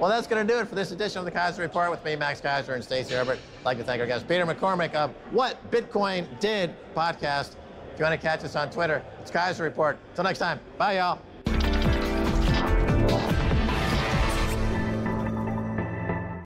Well, 0.00 0.10
that's 0.10 0.26
going 0.26 0.44
to 0.46 0.52
do 0.52 0.58
it 0.58 0.68
for 0.68 0.74
this 0.74 0.90
edition 0.90 1.20
of 1.20 1.24
the 1.24 1.30
Keiser 1.30 1.58
Report 1.58 1.90
with 1.90 2.04
me, 2.04 2.16
Max 2.16 2.40
Keiser, 2.40 2.74
and 2.74 2.82
Stacy 2.82 3.14
Herbert. 3.14 3.38
I'd 3.60 3.64
like 3.64 3.78
to 3.78 3.84
thank 3.84 4.00
our 4.00 4.06
guest, 4.06 4.26
Peter 4.26 4.44
McCormack 4.44 4.92
of 4.94 5.12
What 5.30 5.70
Bitcoin 5.70 6.26
Did 6.40 6.74
podcast. 6.96 7.54
If 7.92 8.00
you 8.00 8.04
want 8.04 8.20
to 8.20 8.26
catch 8.26 8.42
us 8.44 8.56
on 8.56 8.70
Twitter, 8.70 9.04
it's 9.20 9.30
Keiser 9.30 9.60
Report. 9.60 9.96
Until 10.10 10.24
next 10.24 10.40
time, 10.40 10.58
bye, 10.78 10.96
y'all. 10.96 11.20